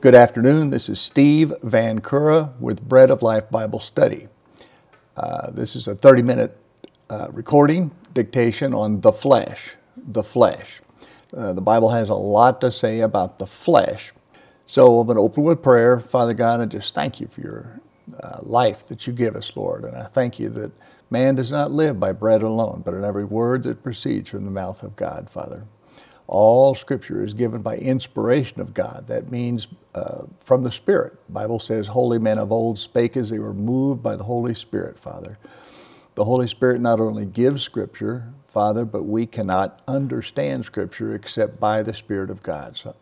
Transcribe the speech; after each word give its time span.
Good 0.00 0.14
afternoon. 0.14 0.70
This 0.70 0.88
is 0.88 1.00
Steve 1.00 1.52
Vancura 1.64 2.56
with 2.60 2.88
Bread 2.88 3.10
of 3.10 3.20
Life 3.20 3.50
Bible 3.50 3.80
Study. 3.80 4.28
Uh, 5.16 5.50
this 5.50 5.76
is 5.76 5.88
a 5.88 5.96
30 5.96 6.22
minute 6.22 6.56
uh, 7.10 7.28
recording 7.32 7.90
dictation 8.14 8.72
on 8.72 9.02
the 9.02 9.12
flesh. 9.12 9.74
The 9.98 10.22
flesh. 10.22 10.82
Uh, 11.36 11.52
the 11.52 11.60
Bible 11.60 11.90
has 11.90 12.08
a 12.08 12.14
lot 12.14 12.62
to 12.62 12.70
say 12.70 13.00
about 13.00 13.40
the 13.40 13.46
flesh. 13.48 14.12
So 14.66 15.00
I'm 15.00 15.06
going 15.08 15.16
to 15.16 15.22
open 15.22 15.42
with 15.42 15.62
prayer. 15.62 16.00
Father 16.00 16.34
God, 16.34 16.60
I 16.60 16.66
just 16.66 16.94
thank 16.94 17.20
you 17.20 17.26
for 17.26 17.42
your 17.42 17.80
uh, 18.22 18.38
life 18.42 18.88
that 18.88 19.06
you 19.08 19.12
give 19.12 19.36
us, 19.36 19.56
Lord. 19.56 19.84
And 19.84 19.96
I 19.96 20.04
thank 20.04 20.38
you 20.38 20.48
that 20.50 20.72
man 21.10 21.34
does 21.34 21.52
not 21.52 21.72
live 21.72 22.00
by 22.00 22.12
bread 22.12 22.42
alone, 22.42 22.82
but 22.84 22.94
in 22.94 23.04
every 23.04 23.24
word 23.26 23.64
that 23.64 23.82
proceeds 23.82 24.30
from 24.30 24.46
the 24.46 24.52
mouth 24.52 24.84
of 24.84 24.96
God, 24.96 25.28
Father. 25.30 25.66
All 26.30 26.76
Scripture 26.76 27.24
is 27.24 27.34
given 27.34 27.60
by 27.60 27.76
inspiration 27.76 28.60
of 28.60 28.72
God. 28.72 29.06
That 29.08 29.32
means 29.32 29.66
uh, 29.96 30.26
from 30.38 30.62
the 30.62 30.70
Spirit. 30.70 31.14
Bible 31.28 31.58
says, 31.58 31.88
"Holy 31.88 32.20
men 32.20 32.38
of 32.38 32.52
old 32.52 32.78
spake 32.78 33.16
as 33.16 33.30
they 33.30 33.40
were 33.40 33.52
moved 33.52 34.00
by 34.00 34.14
the 34.14 34.22
Holy 34.22 34.54
Spirit." 34.54 34.96
Father, 34.96 35.38
the 36.14 36.24
Holy 36.24 36.46
Spirit 36.46 36.80
not 36.80 37.00
only 37.00 37.26
gives 37.26 37.62
Scripture, 37.62 38.32
Father, 38.46 38.84
but 38.84 39.06
we 39.06 39.26
cannot 39.26 39.82
understand 39.88 40.64
Scripture 40.64 41.16
except 41.16 41.58
by 41.58 41.82
the 41.82 41.92
Spirit 41.92 42.30
of 42.30 42.44
God. 42.44 42.76
So, 42.76 42.94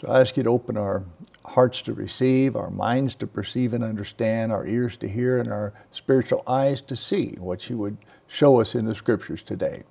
so 0.00 0.08
I 0.08 0.20
ask 0.20 0.36
you 0.36 0.44
to 0.44 0.50
open 0.50 0.76
our 0.76 1.02
hearts 1.44 1.82
to 1.82 1.92
receive, 1.92 2.54
our 2.54 2.70
minds 2.70 3.16
to 3.16 3.26
perceive 3.26 3.74
and 3.74 3.82
understand, 3.82 4.52
our 4.52 4.64
ears 4.68 4.96
to 4.98 5.08
hear, 5.08 5.38
and 5.38 5.50
our 5.50 5.72
spiritual 5.90 6.44
eyes 6.46 6.80
to 6.82 6.94
see 6.94 7.34
what 7.40 7.68
you 7.68 7.76
would 7.78 7.96
show 8.28 8.60
us 8.60 8.76
in 8.76 8.84
the 8.84 8.94
Scriptures 8.94 9.42
today. 9.42 9.82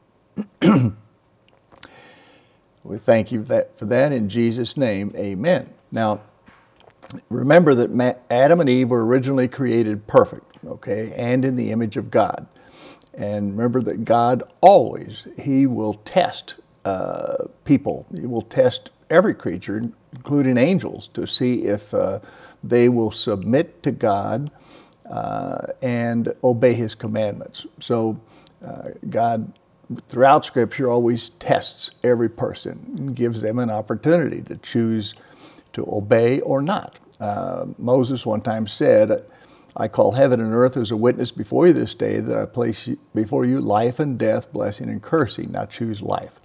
We 2.83 2.97
thank 2.97 3.31
you 3.31 3.45
for 3.45 3.85
that 3.85 4.11
in 4.11 4.29
Jesus' 4.29 4.75
name. 4.75 5.11
Amen. 5.15 5.73
Now, 5.91 6.21
remember 7.29 7.75
that 7.75 8.21
Adam 8.29 8.59
and 8.59 8.69
Eve 8.69 8.89
were 8.89 9.05
originally 9.05 9.47
created 9.47 10.07
perfect, 10.07 10.57
okay, 10.65 11.13
and 11.15 11.45
in 11.45 11.55
the 11.55 11.71
image 11.71 11.97
of 11.97 12.09
God. 12.09 12.47
And 13.13 13.57
remember 13.57 13.81
that 13.83 14.05
God 14.05 14.43
always, 14.61 15.27
He 15.39 15.67
will 15.67 15.95
test 16.05 16.55
uh, 16.85 17.45
people. 17.65 18.07
He 18.15 18.25
will 18.25 18.41
test 18.41 18.91
every 19.09 19.33
creature, 19.33 19.91
including 20.13 20.57
angels, 20.57 21.09
to 21.09 21.27
see 21.27 21.65
if 21.65 21.93
uh, 21.93 22.19
they 22.63 22.89
will 22.89 23.11
submit 23.11 23.83
to 23.83 23.91
God 23.91 24.49
uh, 25.09 25.67
and 25.81 26.33
obey 26.43 26.73
His 26.73 26.95
commandments. 26.95 27.65
So 27.79 28.19
uh, 28.65 28.89
God 29.09 29.53
throughout 30.09 30.45
Scripture 30.45 30.89
always 30.89 31.29
tests 31.31 31.91
every 32.03 32.29
person 32.29 32.93
and 32.97 33.15
gives 33.15 33.41
them 33.41 33.59
an 33.59 33.69
opportunity 33.69 34.41
to 34.41 34.57
choose 34.57 35.13
to 35.73 35.85
obey 35.87 36.39
or 36.41 36.61
not. 36.61 36.99
Uh, 37.19 37.67
Moses 37.77 38.25
one 38.25 38.41
time 38.41 38.67
said, 38.67 39.25
I 39.75 39.87
call 39.87 40.11
heaven 40.11 40.41
and 40.41 40.53
earth 40.53 40.75
as 40.75 40.91
a 40.91 40.97
witness 40.97 41.31
before 41.31 41.67
you 41.67 41.73
this 41.73 41.93
day 41.93 42.19
that 42.19 42.37
I 42.37 42.45
place 42.45 42.89
before 43.15 43.45
you 43.45 43.61
life 43.61 43.99
and 43.99 44.17
death, 44.17 44.51
blessing 44.51 44.89
and 44.89 45.01
cursing. 45.01 45.51
Now 45.51 45.65
choose 45.65 46.01
life. 46.01 46.41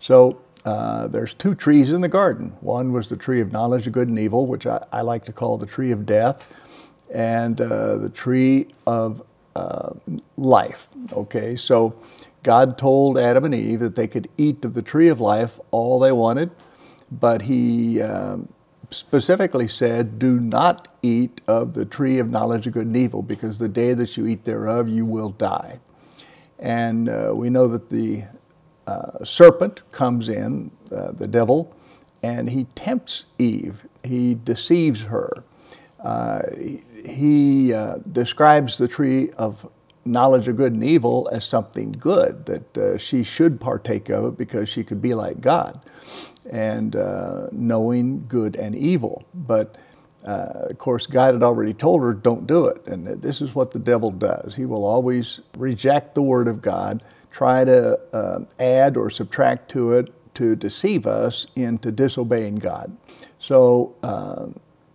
So 0.00 0.40
uh, 0.64 1.06
there's 1.06 1.32
two 1.32 1.54
trees 1.54 1.92
in 1.92 2.00
the 2.00 2.08
garden. 2.08 2.56
One 2.60 2.92
was 2.92 3.08
the 3.08 3.16
tree 3.16 3.40
of 3.40 3.52
knowledge 3.52 3.86
of 3.86 3.92
good 3.92 4.08
and 4.08 4.18
evil, 4.18 4.46
which 4.46 4.66
I, 4.66 4.84
I 4.92 5.02
like 5.02 5.24
to 5.26 5.32
call 5.32 5.58
the 5.58 5.66
tree 5.66 5.92
of 5.92 6.04
death, 6.04 6.52
and 7.12 7.60
uh, 7.60 7.96
the 7.98 8.08
tree 8.08 8.68
of 8.84 9.22
uh, 9.54 9.94
life. 10.36 10.88
Okay, 11.12 11.54
so 11.54 11.94
God 12.46 12.78
told 12.78 13.18
Adam 13.18 13.44
and 13.44 13.52
Eve 13.52 13.80
that 13.80 13.96
they 13.96 14.06
could 14.06 14.28
eat 14.38 14.64
of 14.64 14.74
the 14.74 14.80
tree 14.80 15.08
of 15.08 15.20
life 15.20 15.58
all 15.72 15.98
they 15.98 16.12
wanted, 16.12 16.52
but 17.10 17.42
He 17.42 18.00
um, 18.00 18.52
specifically 18.88 19.66
said, 19.66 20.20
Do 20.20 20.38
not 20.38 20.86
eat 21.02 21.40
of 21.48 21.74
the 21.74 21.84
tree 21.84 22.20
of 22.20 22.30
knowledge 22.30 22.68
of 22.68 22.74
good 22.74 22.86
and 22.86 22.96
evil, 22.96 23.22
because 23.22 23.58
the 23.58 23.68
day 23.68 23.94
that 23.94 24.16
you 24.16 24.28
eat 24.28 24.44
thereof, 24.44 24.88
you 24.88 25.04
will 25.04 25.30
die. 25.30 25.80
And 26.56 27.08
uh, 27.08 27.32
we 27.34 27.50
know 27.50 27.66
that 27.66 27.90
the 27.90 28.26
uh, 28.86 29.24
serpent 29.24 29.82
comes 29.90 30.28
in, 30.28 30.70
uh, 30.92 31.10
the 31.10 31.26
devil, 31.26 31.74
and 32.22 32.50
he 32.50 32.68
tempts 32.76 33.24
Eve, 33.40 33.88
he 34.04 34.36
deceives 34.36 35.02
her. 35.02 35.42
Uh, 35.98 36.42
he 37.04 37.74
uh, 37.74 37.96
describes 38.12 38.78
the 38.78 38.86
tree 38.86 39.32
of 39.32 39.68
knowledge 40.06 40.48
of 40.48 40.56
good 40.56 40.72
and 40.72 40.84
evil 40.84 41.28
as 41.32 41.44
something 41.44 41.92
good, 41.92 42.46
that 42.46 42.78
uh, 42.78 42.98
she 42.98 43.22
should 43.22 43.60
partake 43.60 44.08
of 44.08 44.24
it 44.24 44.38
because 44.38 44.68
she 44.68 44.84
could 44.84 45.02
be 45.02 45.14
like 45.14 45.40
God 45.40 45.80
and 46.50 46.94
uh, 46.94 47.48
knowing 47.52 48.26
good 48.28 48.56
and 48.56 48.74
evil. 48.74 49.24
But 49.34 49.76
uh, 50.24 50.68
of 50.70 50.78
course, 50.78 51.06
God 51.06 51.34
had 51.34 51.42
already 51.42 51.74
told 51.74 52.02
her, 52.02 52.12
don't 52.12 52.46
do 52.46 52.66
it. 52.66 52.86
And 52.86 53.06
this 53.22 53.40
is 53.40 53.54
what 53.54 53.70
the 53.70 53.78
devil 53.78 54.10
does. 54.10 54.56
He 54.56 54.64
will 54.64 54.84
always 54.84 55.40
reject 55.56 56.14
the 56.14 56.22
word 56.22 56.48
of 56.48 56.60
God, 56.60 57.02
try 57.30 57.64
to 57.64 57.98
uh, 58.12 58.40
add 58.58 58.96
or 58.96 59.10
subtract 59.10 59.70
to 59.72 59.92
it 59.92 60.12
to 60.34 60.56
deceive 60.56 61.06
us 61.06 61.46
into 61.56 61.90
disobeying 61.90 62.56
God. 62.56 62.96
So, 63.38 63.94
uh, 64.02 64.48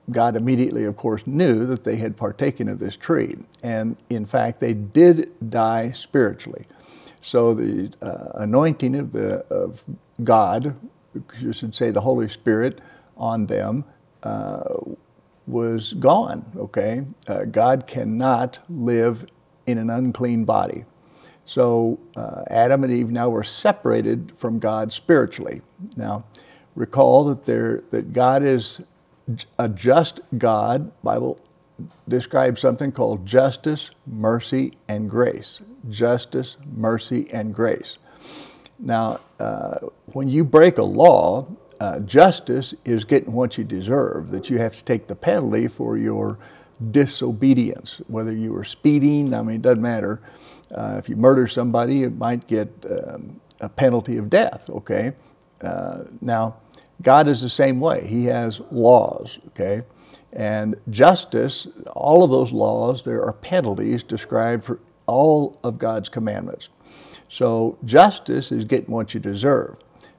God 0.09 0.35
immediately, 0.35 0.85
of 0.85 0.95
course, 0.97 1.25
knew 1.27 1.65
that 1.67 1.83
they 1.83 1.95
had 1.95 2.17
partaken 2.17 2.67
of 2.67 2.79
this 2.79 2.97
tree. 2.97 3.37
And 3.63 3.95
in 4.09 4.25
fact, 4.25 4.59
they 4.59 4.73
did 4.73 5.31
die 5.49 5.91
spiritually. 5.91 6.65
So 7.21 7.53
the 7.53 7.91
uh, 8.01 8.31
anointing 8.35 8.95
of, 8.95 9.11
the, 9.11 9.45
of 9.53 9.83
God, 10.23 10.75
you 11.39 11.53
should 11.53 11.75
say 11.75 11.91
the 11.91 12.01
Holy 12.01 12.27
Spirit, 12.27 12.81
on 13.15 13.45
them 13.45 13.85
uh, 14.23 14.63
was 15.45 15.93
gone, 15.93 16.45
okay? 16.55 17.03
Uh, 17.27 17.45
God 17.45 17.85
cannot 17.85 18.59
live 18.69 19.27
in 19.67 19.77
an 19.77 19.89
unclean 19.89 20.45
body. 20.45 20.85
So 21.45 21.99
uh, 22.15 22.43
Adam 22.49 22.83
and 22.83 22.91
Eve 22.91 23.11
now 23.11 23.29
were 23.29 23.43
separated 23.43 24.31
from 24.35 24.59
God 24.59 24.91
spiritually. 24.91 25.61
Now, 25.95 26.25
recall 26.75 27.25
that, 27.25 27.45
there, 27.45 27.83
that 27.91 28.13
God 28.13 28.43
is 28.43 28.81
a 29.59 29.69
just 29.69 30.21
God, 30.37 30.91
Bible 31.03 31.39
describes 32.07 32.61
something 32.61 32.91
called 32.91 33.25
justice, 33.25 33.91
mercy, 34.05 34.73
and 34.87 35.09
grace. 35.09 35.61
Justice, 35.89 36.57
mercy, 36.75 37.27
and 37.31 37.53
grace. 37.53 37.97
Now, 38.79 39.19
uh, 39.39 39.79
when 40.13 40.27
you 40.27 40.43
break 40.43 40.77
a 40.77 40.83
law, 40.83 41.47
uh, 41.79 41.99
justice 41.99 42.73
is 42.85 43.03
getting 43.05 43.33
what 43.33 43.57
you 43.57 43.63
deserve, 43.63 44.31
that 44.31 44.49
you 44.49 44.57
have 44.59 44.75
to 44.75 44.83
take 44.83 45.07
the 45.07 45.15
penalty 45.15 45.67
for 45.67 45.97
your 45.97 46.37
disobedience, 46.91 48.01
whether 48.07 48.33
you 48.33 48.53
were 48.53 48.63
speeding, 48.63 49.33
I 49.33 49.41
mean, 49.41 49.57
it 49.57 49.61
doesn't 49.61 49.81
matter. 49.81 50.21
Uh, 50.73 50.95
if 50.97 51.09
you 51.09 51.15
murder 51.15 51.47
somebody, 51.47 51.97
you 51.97 52.09
might 52.09 52.47
get 52.47 52.69
um, 52.89 53.41
a 53.59 53.69
penalty 53.69 54.17
of 54.17 54.29
death, 54.29 54.69
okay? 54.69 55.13
Uh, 55.61 56.03
now, 56.21 56.57
God 57.01 57.27
is 57.27 57.41
the 57.41 57.49
same 57.49 57.79
way. 57.79 58.05
He 58.07 58.25
has 58.25 58.61
laws, 58.71 59.39
okay? 59.49 59.83
And 60.33 60.75
justice, 60.89 61.67
all 61.93 62.23
of 62.23 62.29
those 62.29 62.51
laws, 62.51 63.03
there 63.03 63.23
are 63.23 63.33
penalties 63.33 64.03
described 64.03 64.63
for 64.63 64.79
all 65.05 65.59
of 65.63 65.77
God's 65.77 66.09
commandments. 66.09 66.69
So 67.27 67.77
justice 67.83 68.51
is 68.51 68.65
getting 68.65 68.93
what 68.93 69.13
you 69.13 69.19
deserve. 69.19 69.77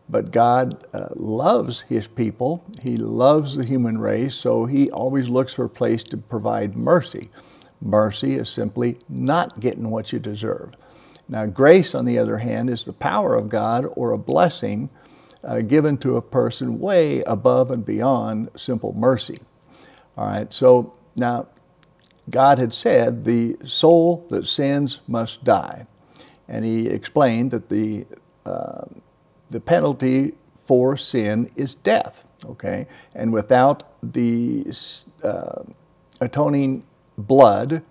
But 0.08 0.30
God 0.30 0.86
uh, 0.92 1.08
loves 1.14 1.82
His 1.82 2.06
people. 2.06 2.64
He 2.82 2.96
loves 2.96 3.56
the 3.56 3.64
human 3.64 3.98
race, 3.98 4.34
so 4.34 4.66
He 4.66 4.90
always 4.90 5.28
looks 5.28 5.54
for 5.54 5.64
a 5.64 5.70
place 5.70 6.04
to 6.04 6.16
provide 6.16 6.76
mercy. 6.76 7.30
Mercy 7.80 8.34
is 8.34 8.48
simply 8.48 8.98
not 9.08 9.60
getting 9.60 9.90
what 9.90 10.12
you 10.12 10.18
deserve. 10.18 10.74
Now, 11.28 11.46
grace, 11.46 11.94
on 11.94 12.04
the 12.04 12.18
other 12.18 12.38
hand, 12.38 12.68
is 12.68 12.84
the 12.84 12.92
power 12.92 13.34
of 13.34 13.48
God 13.48 13.86
or 13.96 14.12
a 14.12 14.18
blessing 14.18 14.90
uh, 15.44 15.60
given 15.60 15.98
to 15.98 16.16
a 16.16 16.22
person 16.22 16.78
way 16.78 17.22
above 17.22 17.70
and 17.70 17.84
beyond 17.84 18.50
simple 18.56 18.92
mercy. 18.92 19.38
All 20.16 20.26
right, 20.26 20.52
so 20.52 20.94
now 21.16 21.48
God 22.30 22.58
had 22.58 22.72
said 22.72 23.24
the 23.24 23.56
soul 23.64 24.26
that 24.30 24.46
sins 24.46 25.00
must 25.08 25.44
die. 25.44 25.86
And 26.48 26.64
he 26.64 26.88
explained 26.88 27.50
that 27.50 27.68
the, 27.68 28.06
uh, 28.44 28.84
the 29.50 29.60
penalty 29.60 30.34
for 30.64 30.96
sin 30.96 31.50
is 31.56 31.74
death, 31.74 32.24
okay? 32.44 32.86
And 33.14 33.32
without 33.32 33.84
the 34.02 34.66
uh, 35.22 35.62
atoning 36.20 36.84
blood, 37.16 37.82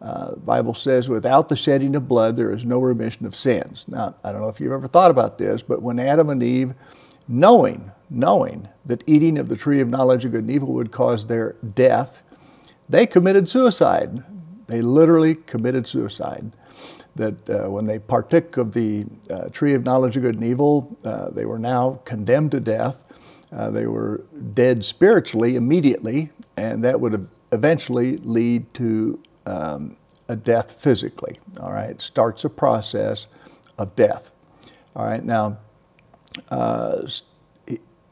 uh, 0.00 0.32
the 0.32 0.36
Bible 0.36 0.74
says, 0.74 1.08
without 1.08 1.48
the 1.48 1.56
shedding 1.56 1.96
of 1.96 2.06
blood, 2.06 2.36
there 2.36 2.52
is 2.52 2.64
no 2.64 2.78
remission 2.78 3.24
of 3.26 3.34
sins. 3.34 3.84
Now, 3.88 4.14
I 4.22 4.32
don't 4.32 4.42
know 4.42 4.48
if 4.48 4.60
you've 4.60 4.72
ever 4.72 4.86
thought 4.86 5.10
about 5.10 5.38
this, 5.38 5.62
but 5.62 5.82
when 5.82 5.98
Adam 5.98 6.28
and 6.28 6.42
Eve, 6.42 6.74
knowing, 7.26 7.90
knowing 8.10 8.68
that 8.84 9.02
eating 9.06 9.38
of 9.38 9.48
the 9.48 9.56
tree 9.56 9.80
of 9.80 9.88
knowledge 9.88 10.24
of 10.24 10.32
good 10.32 10.42
and 10.42 10.50
evil 10.50 10.72
would 10.74 10.92
cause 10.92 11.26
their 11.26 11.56
death, 11.74 12.22
they 12.88 13.06
committed 13.06 13.48
suicide. 13.48 14.22
They 14.66 14.82
literally 14.82 15.34
committed 15.34 15.88
suicide. 15.88 16.52
That 17.14 17.48
uh, 17.48 17.70
when 17.70 17.86
they 17.86 17.98
partook 17.98 18.58
of 18.58 18.74
the 18.74 19.06
uh, 19.30 19.48
tree 19.48 19.72
of 19.72 19.84
knowledge 19.84 20.16
of 20.18 20.22
good 20.22 20.34
and 20.34 20.44
evil, 20.44 20.98
uh, 21.02 21.30
they 21.30 21.46
were 21.46 21.58
now 21.58 22.00
condemned 22.04 22.50
to 22.50 22.60
death. 22.60 22.98
Uh, 23.50 23.70
they 23.70 23.86
were 23.86 24.24
dead 24.52 24.84
spiritually 24.84 25.56
immediately, 25.56 26.30
and 26.58 26.84
that 26.84 27.00
would 27.00 27.26
eventually 27.52 28.18
lead 28.18 28.72
to 28.74 29.18
um, 29.46 29.96
a 30.28 30.36
death 30.36 30.72
physically. 30.72 31.38
All 31.60 31.72
right, 31.72 31.90
it 31.90 32.02
starts 32.02 32.44
a 32.44 32.50
process 32.50 33.26
of 33.78 33.94
death. 33.96 34.30
All 34.94 35.06
right, 35.06 35.24
now, 35.24 35.58
uh, 36.50 37.08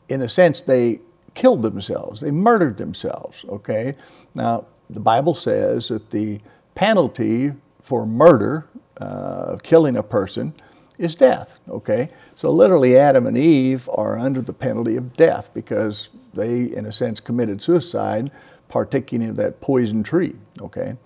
in 0.08 0.22
a 0.22 0.28
sense, 0.28 0.62
they 0.62 1.00
killed 1.34 1.62
themselves, 1.62 2.20
they 2.20 2.31
murdered 2.31 2.78
themselves. 2.78 3.44
Okay, 3.48 3.96
now 4.34 4.66
the 4.88 5.00
Bible 5.00 5.34
says 5.34 5.88
that 5.88 6.10
the 6.10 6.40
penalty 6.75 7.52
for 7.82 8.06
murder, 8.06 8.66
uh, 8.98 9.56
killing 9.62 9.96
a 9.96 10.02
person, 10.02 10.54
is 10.98 11.14
death. 11.14 11.58
Okay, 11.69 12.08
so 12.36 12.50
literally, 12.50 12.96
Adam 12.96 13.26
and 13.26 13.36
Eve 13.36 13.88
are 13.92 14.19
under 14.19 14.40
the 14.40 14.52
penalty 14.52 14.96
of 14.96 15.14
death 15.14 15.52
because 15.52 16.10
they, 16.32 16.64
in 16.64 16.86
a 16.86 16.92
sense, 16.92 17.19
committed 17.20 17.60
suicide, 17.60 18.31
partaking 18.69 19.28
of 19.28 19.36
that 19.36 19.60
poison 19.60 20.02
tree. 20.02 20.36
Okay, 20.60 20.96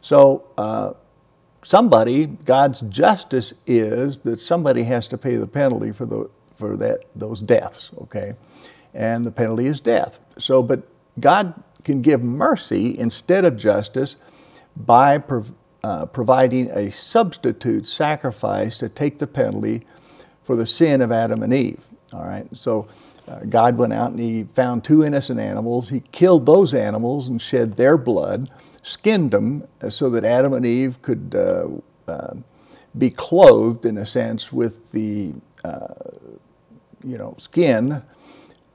so 0.00 0.44
uh, 0.56 0.92
somebody, 1.64 2.26
God's 2.26 2.80
justice 2.82 3.54
is 3.66 4.20
that 4.20 4.40
somebody 4.40 4.84
has 4.84 5.08
to 5.08 5.18
pay 5.18 5.36
the 5.36 5.46
penalty 5.46 5.92
for 5.92 6.06
the 6.06 6.30
for 6.54 6.76
that 6.76 7.04
those 7.14 7.40
deaths. 7.40 7.90
Okay, 8.02 8.34
and 8.94 9.24
the 9.24 9.30
penalty 9.30 9.66
is 9.66 9.80
death. 9.80 10.18
So, 10.38 10.62
but 10.62 10.82
God 11.20 11.62
can 11.84 12.02
give 12.02 12.22
mercy 12.22 12.98
instead 12.98 13.44
of 13.44 13.56
justice 13.56 14.16
by 14.76 15.22
uh, 15.82 16.06
providing 16.06 16.70
a 16.70 16.90
substitute 16.90 17.86
sacrifice 17.86 18.78
to 18.78 18.88
take 18.88 19.18
the 19.18 19.26
penalty 19.26 19.86
for 20.42 20.56
the 20.56 20.66
sin 20.66 21.00
of 21.00 21.12
Adam 21.12 21.42
and 21.42 21.52
Eve. 21.52 21.82
All 22.12 22.24
right, 22.24 22.46
so 22.54 22.88
uh, 23.28 23.40
God 23.40 23.76
went 23.76 23.92
out 23.92 24.10
and 24.10 24.18
He 24.18 24.44
found 24.44 24.84
two 24.84 25.04
innocent 25.04 25.38
animals. 25.38 25.90
He 25.90 26.02
killed 26.12 26.46
those 26.46 26.74
animals 26.74 27.28
and 27.28 27.40
shed 27.40 27.76
their 27.76 27.96
blood, 27.96 28.50
skinned 28.88 29.30
them 29.30 29.66
so 29.88 30.10
that 30.10 30.24
Adam 30.24 30.52
and 30.52 30.66
Eve 30.66 31.00
could 31.02 31.34
uh, 31.36 31.68
uh, 32.06 32.34
be 32.96 33.10
clothed, 33.10 33.84
in 33.84 33.98
a 33.98 34.06
sense, 34.06 34.52
with 34.52 34.90
the 34.92 35.32
uh, 35.64 35.94
you 37.04 37.18
know 37.18 37.34
skin 37.38 38.02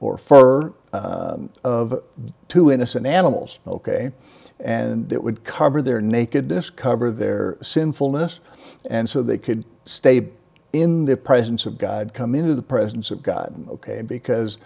or 0.00 0.18
fur 0.18 0.72
um, 0.92 1.50
of 1.64 2.02
two 2.48 2.70
innocent 2.70 3.06
animals. 3.06 3.58
Okay 3.66 4.12
and 4.60 5.08
that 5.08 5.22
would 5.22 5.44
cover 5.44 5.82
their 5.82 6.00
nakedness, 6.00 6.70
cover 6.70 7.10
their 7.10 7.58
sinfulness, 7.62 8.40
and 8.88 9.08
so 9.08 9.22
they 9.22 9.38
could 9.38 9.64
stay 9.84 10.28
in 10.72 11.04
the 11.04 11.16
presence 11.16 11.66
of 11.66 11.78
God, 11.78 12.14
come 12.14 12.34
into 12.34 12.54
the 12.54 12.62
presence 12.62 13.10
of 13.10 13.22
God, 13.22 13.66
okay? 13.68 14.02
Because 14.02 14.58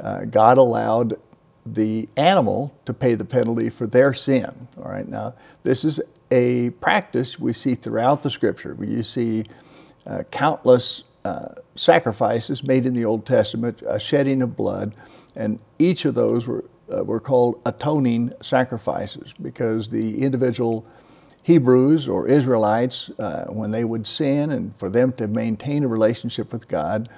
uh, 0.00 0.24
God 0.24 0.58
allowed 0.58 1.18
the 1.64 2.08
animal 2.16 2.74
to 2.84 2.92
pay 2.92 3.14
the 3.14 3.24
penalty 3.24 3.70
for 3.70 3.86
their 3.86 4.12
sin, 4.12 4.68
all 4.76 4.90
right? 4.90 5.08
Now, 5.08 5.34
this 5.62 5.84
is 5.84 6.00
a 6.30 6.70
practice 6.70 7.38
we 7.38 7.52
see 7.52 7.74
throughout 7.74 8.22
the 8.22 8.30
scripture. 8.30 8.76
You 8.80 9.02
see 9.02 9.44
uh, 10.06 10.24
countless 10.30 11.04
uh, 11.24 11.50
sacrifices 11.76 12.64
made 12.64 12.84
in 12.84 12.94
the 12.94 13.04
Old 13.04 13.24
Testament, 13.24 13.82
a 13.86 14.00
shedding 14.00 14.42
of 14.42 14.56
blood, 14.56 14.94
and 15.36 15.60
each 15.78 16.04
of 16.04 16.14
those 16.14 16.46
were 16.46 16.64
uh, 16.92 17.04
were 17.04 17.20
called 17.20 17.60
atoning 17.64 18.32
sacrifices 18.42 19.32
because 19.40 19.88
the 19.88 20.22
individual 20.22 20.84
Hebrews 21.44 22.06
or 22.08 22.28
Israelites, 22.28 23.10
uh, 23.18 23.46
when 23.48 23.72
they 23.72 23.84
would 23.84 24.06
sin 24.06 24.50
and 24.52 24.76
for 24.76 24.88
them 24.88 25.12
to 25.14 25.26
maintain 25.26 25.82
a 25.82 25.88
relationship 25.88 26.52
with 26.52 26.68
God, 26.68 27.08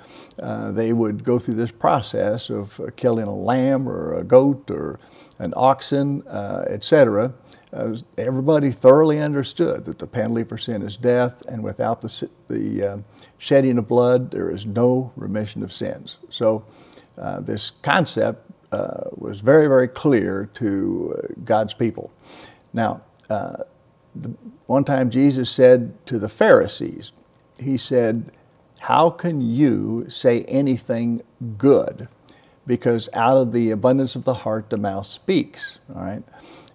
uh, 0.40 0.72
they 0.72 0.92
would 0.92 1.24
go 1.24 1.38
through 1.38 1.54
this 1.54 1.70
process 1.70 2.48
of 2.48 2.80
uh, 2.80 2.86
killing 2.96 3.26
a 3.26 3.34
lamb 3.34 3.86
or 3.88 4.14
a 4.14 4.24
goat 4.24 4.70
or 4.70 4.98
an 5.38 5.52
oxen, 5.56 6.26
uh, 6.26 6.64
etc. 6.68 7.34
Uh, 7.72 7.96
everybody 8.16 8.70
thoroughly 8.70 9.18
understood 9.20 9.84
that 9.84 9.98
the 9.98 10.06
penalty 10.06 10.44
for 10.44 10.56
sin 10.56 10.80
is 10.80 10.96
death, 10.96 11.44
and 11.46 11.62
without 11.62 12.00
the, 12.00 12.28
the 12.48 12.82
uh, 12.82 12.98
shedding 13.36 13.76
of 13.76 13.86
blood, 13.88 14.30
there 14.30 14.50
is 14.50 14.64
no 14.64 15.12
remission 15.16 15.62
of 15.62 15.72
sins. 15.72 16.18
So, 16.30 16.64
this 17.40 17.72
concept 17.82 18.50
was 19.16 19.40
very, 19.40 19.68
very 19.68 19.86
clear 19.88 20.48
to 20.54 21.34
God's 21.44 21.74
people. 21.74 22.12
Now, 22.72 23.02
uh, 23.30 23.64
one 24.66 24.84
time 24.84 25.10
Jesus 25.10 25.50
said 25.50 25.94
to 26.06 26.18
the 26.18 26.28
Pharisees, 26.28 27.12
He 27.58 27.76
said, 27.76 28.32
How 28.82 29.10
can 29.10 29.40
you 29.40 30.06
say 30.08 30.44
anything 30.44 31.22
good? 31.58 32.08
Because 32.66 33.08
out 33.12 33.36
of 33.36 33.52
the 33.52 33.70
abundance 33.70 34.16
of 34.16 34.24
the 34.24 34.34
heart, 34.34 34.70
the 34.70 34.78
mouth 34.78 35.06
speaks. 35.06 35.78
All 35.94 36.02
right? 36.02 36.22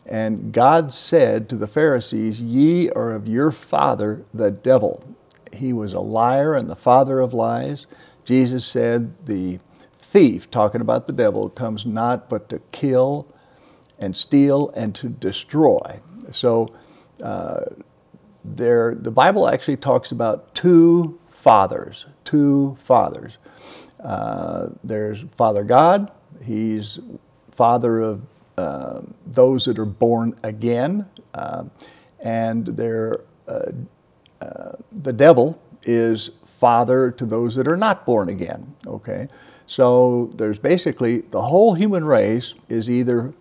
And 0.07 0.51
God 0.51 0.93
said 0.93 1.49
to 1.49 1.55
the 1.55 1.67
Pharisees, 1.67 2.41
Ye 2.41 2.89
are 2.91 3.11
of 3.11 3.27
your 3.27 3.51
father, 3.51 4.25
the 4.33 4.51
devil. 4.51 5.15
He 5.53 5.73
was 5.73 5.93
a 5.93 5.99
liar 5.99 6.55
and 6.55 6.69
the 6.69 6.75
father 6.75 7.19
of 7.19 7.33
lies. 7.33 7.87
Jesus 8.23 8.65
said, 8.65 9.25
The 9.25 9.59
thief, 9.97 10.49
talking 10.49 10.81
about 10.81 11.07
the 11.07 11.13
devil, 11.13 11.49
comes 11.49 11.85
not 11.85 12.29
but 12.29 12.49
to 12.49 12.59
kill 12.71 13.27
and 13.99 14.15
steal 14.15 14.69
and 14.75 14.95
to 14.95 15.09
destroy. 15.09 15.99
So 16.31 16.73
uh, 17.23 17.65
there, 18.43 18.95
the 18.95 19.11
Bible 19.11 19.47
actually 19.47 19.77
talks 19.77 20.11
about 20.11 20.53
two 20.55 21.19
fathers, 21.27 22.05
two 22.23 22.77
fathers. 22.79 23.37
Uh, 24.03 24.69
there's 24.83 25.25
Father 25.35 25.63
God, 25.63 26.11
He's 26.43 26.99
father 27.51 27.99
of 27.99 28.21
uh, 28.57 29.01
those 29.25 29.65
that 29.65 29.77
are 29.77 29.85
born 29.85 30.37
again, 30.43 31.05
uh, 31.33 31.65
and 32.19 32.65
there, 32.65 33.21
uh, 33.47 33.71
the 34.91 35.13
devil 35.13 35.61
is 35.83 36.31
father 36.45 37.11
to 37.11 37.25
those 37.25 37.55
that 37.55 37.67
are 37.67 37.77
not 37.77 38.05
born 38.05 38.29
again. 38.29 38.75
Okay, 38.87 39.27
so 39.67 40.31
there's 40.35 40.59
basically 40.59 41.21
the 41.21 41.43
whole 41.43 41.73
human 41.73 42.03
race 42.05 42.53
is 42.69 42.89
either 42.89 43.33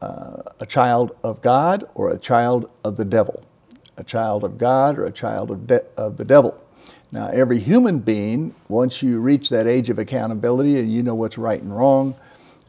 uh, 0.00 0.42
a 0.58 0.66
child 0.66 1.16
of 1.22 1.42
God 1.42 1.84
or 1.94 2.10
a 2.10 2.18
child 2.18 2.70
of 2.84 2.96
the 2.96 3.04
devil, 3.04 3.44
a 3.96 4.04
child 4.04 4.44
of 4.44 4.58
God 4.58 4.98
or 4.98 5.04
a 5.04 5.12
child 5.12 5.50
of, 5.50 5.66
de- 5.66 5.84
of 5.96 6.16
the 6.16 6.24
devil. 6.24 6.58
Now, 7.12 7.28
every 7.28 7.58
human 7.58 7.98
being, 7.98 8.54
once 8.68 9.02
you 9.02 9.18
reach 9.18 9.48
that 9.50 9.66
age 9.66 9.90
of 9.90 9.98
accountability 9.98 10.78
and 10.78 10.92
you 10.92 11.02
know 11.02 11.14
what's 11.14 11.36
right 11.36 11.60
and 11.60 11.76
wrong, 11.76 12.14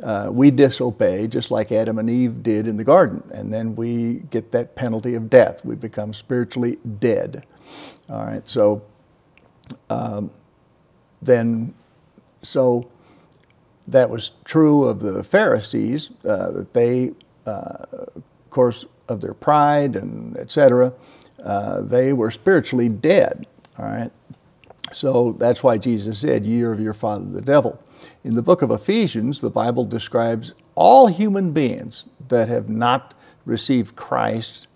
uh, 0.01 0.29
we 0.31 0.49
disobey 0.49 1.27
just 1.27 1.51
like 1.51 1.71
Adam 1.71 1.99
and 1.99 2.09
Eve 2.09 2.41
did 2.41 2.67
in 2.67 2.75
the 2.75 2.83
garden. 2.83 3.23
And 3.31 3.53
then 3.53 3.75
we 3.75 4.23
get 4.31 4.51
that 4.51 4.75
penalty 4.75 5.13
of 5.13 5.29
death. 5.29 5.63
We 5.63 5.75
become 5.75 6.13
spiritually 6.13 6.79
dead. 6.99 7.45
All 8.09 8.25
right, 8.25 8.47
so 8.47 8.81
um, 9.89 10.31
then 11.21 11.75
so 12.41 12.89
that 13.87 14.09
was 14.09 14.31
true 14.45 14.85
of 14.85 14.99
the 14.99 15.23
Pharisees, 15.23 16.09
uh, 16.25 16.51
that 16.51 16.73
they, 16.73 17.11
of 17.45 18.23
course, 18.49 18.85
of 19.07 19.21
their 19.21 19.33
pride 19.33 19.95
and 19.95 20.37
etc., 20.37 20.93
uh, 21.43 21.81
they 21.81 22.13
were 22.13 22.31
spiritually 22.31 22.89
dead. 22.89 23.47
All 23.77 23.85
right. 23.85 24.11
So 24.91 25.33
that's 25.33 25.63
why 25.63 25.77
Jesus 25.77 26.19
said, 26.19 26.45
"Ye 26.45 26.61
are 26.63 26.73
of 26.73 26.79
your 26.79 26.93
father 26.93 27.25
the 27.25 27.41
devil." 27.41 27.79
In 28.23 28.35
the 28.35 28.41
book 28.41 28.61
of 28.61 28.71
Ephesians, 28.71 29.41
the 29.41 29.49
Bible 29.49 29.85
describes 29.85 30.53
all 30.75 31.07
human 31.07 31.51
beings 31.51 32.07
that 32.27 32.49
have 32.49 32.69
not 32.69 33.13
received 33.45 33.95
Christ 33.95 34.67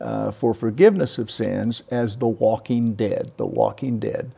uh, 0.00 0.30
for 0.32 0.54
forgiveness 0.54 1.18
of 1.18 1.30
sins 1.30 1.82
as 1.90 2.18
the 2.18 2.26
walking 2.26 2.94
dead. 2.94 3.32
The 3.36 3.46
walking 3.46 3.98
dead. 3.98 4.32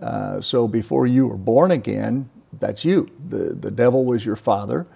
Uh, 0.00 0.40
so 0.40 0.68
before 0.68 1.06
you 1.06 1.26
were 1.26 1.36
born 1.36 1.70
again, 1.70 2.28
that's 2.60 2.84
you. 2.84 3.08
The, 3.28 3.54
the 3.54 3.70
devil 3.70 4.04
was 4.04 4.24
your 4.24 4.36
father, 4.36 4.86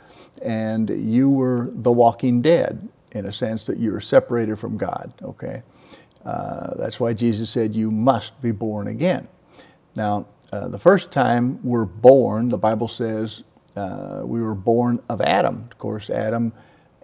and 0.42 0.90
you 0.90 1.30
were 1.30 1.70
the 1.72 1.92
walking 1.92 2.42
dead 2.42 2.88
in 3.12 3.26
a 3.26 3.32
sense 3.32 3.66
that 3.66 3.78
you 3.78 3.92
were 3.92 4.00
separated 4.00 4.58
from 4.58 4.76
God, 4.76 5.12
okay? 5.22 5.62
Uh, 6.24 6.74
that's 6.76 7.00
why 7.00 7.12
Jesus 7.12 7.50
said, 7.50 7.74
You 7.74 7.90
must 7.90 8.40
be 8.40 8.52
born 8.52 8.86
again. 8.86 9.28
Now, 9.94 10.26
uh, 10.52 10.68
the 10.68 10.78
first 10.78 11.10
time 11.10 11.58
we're 11.62 11.84
born, 11.84 12.48
the 12.48 12.58
Bible 12.58 12.88
says 12.88 13.42
uh, 13.76 14.22
we 14.24 14.40
were 14.40 14.54
born 14.54 15.00
of 15.08 15.20
Adam. 15.20 15.62
Of 15.70 15.78
course, 15.78 16.10
Adam 16.10 16.52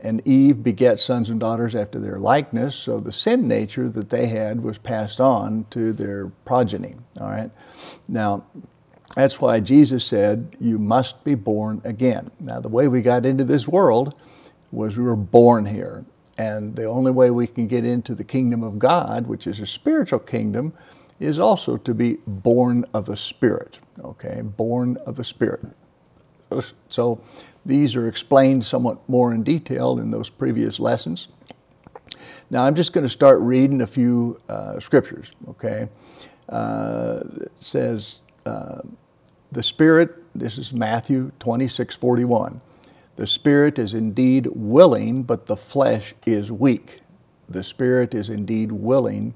and 0.03 0.27
Eve 0.27 0.63
beget 0.63 1.01
sons 1.01 1.31
and 1.31 1.41
daughters 1.41 1.75
after 1.75 1.99
their 1.99 2.19
likeness, 2.19 2.77
so 2.77 3.01
the 3.01 3.11
sin 3.13 3.49
nature 3.49 3.89
that 3.89 4.11
they 4.11 4.27
had 4.27 4.63
was 4.63 4.79
passed 4.79 5.21
on 5.21 5.67
to 5.71 5.93
their 5.93 6.29
progeny. 6.45 6.95
All 7.21 7.29
right. 7.29 7.51
Now, 8.07 8.45
that's 9.19 9.41
why 9.41 9.59
Jesus 9.59 10.05
said, 10.05 10.57
You 10.61 10.79
must 10.79 11.25
be 11.25 11.35
born 11.35 11.83
again. 11.85 12.31
Now, 12.39 12.61
the 12.61 12.69
way 12.69 12.87
we 12.87 13.03
got 13.03 13.27
into 13.27 13.43
this 13.43 13.67
world 13.67 14.15
was 14.71 14.97
we 14.97 15.03
were 15.03 15.17
born 15.17 15.67
here. 15.67 16.05
And 16.39 16.77
the 16.77 16.85
only 16.85 17.11
way 17.11 17.33
we 17.33 17.49
can 17.49 17.67
get 17.67 17.85
into 17.85 18.15
the 18.15 18.23
kingdom 18.23 18.63
of 18.63 18.79
God, 18.79 19.27
which 19.27 19.49
is 19.49 19.59
a 19.59 19.67
spiritual 19.67 20.21
kingdom, 20.21 20.73
is 21.19 21.41
also 21.41 21.77
to 21.79 21.95
be 21.95 22.19
born 22.29 22.85
of 22.95 23.07
the 23.07 23.17
Spirit. 23.17 23.81
Okay, 24.05 24.41
born 24.41 24.97
of 24.99 25.17
the 25.17 25.25
Spirit. 25.25 25.67
So 26.89 27.21
these 27.67 27.97
are 27.97 28.07
explained 28.07 28.65
somewhat 28.65 29.09
more 29.09 29.35
in 29.35 29.43
detail 29.43 29.99
in 29.99 30.13
those 30.13 30.31
previous 30.31 30.79
lessons. 30.79 31.27
Now 32.51 32.65
I'm 32.65 32.77
just 32.77 32.93
going 32.93 33.05
to 33.05 33.11
start 33.11 33.41
reading 33.41 33.81
a 33.81 33.87
few 33.89 34.41
uh, 34.49 34.79
scriptures, 34.79 35.33
okay? 35.49 35.89
Uh, 36.49 37.25
it 37.41 37.53
says, 37.61 38.21
uh, 38.47 38.81
the 39.51 39.63
Spirit, 39.63 40.15
this 40.35 40.59
is 40.59 40.73
Matthew 40.73 41.33
26 41.41 41.95
41. 41.97 42.61
The 43.17 43.27
Spirit 43.27 43.79
is 43.79 43.95
indeed 43.95 44.49
willing, 44.53 45.25
but 45.25 45.47
the 45.47 45.57
flesh 45.57 46.15
is 46.27 46.53
weak. 46.53 47.03
The 47.49 47.65
Spirit 47.65 48.15
is 48.15 48.29
indeed 48.31 48.73
willing, 48.73 49.35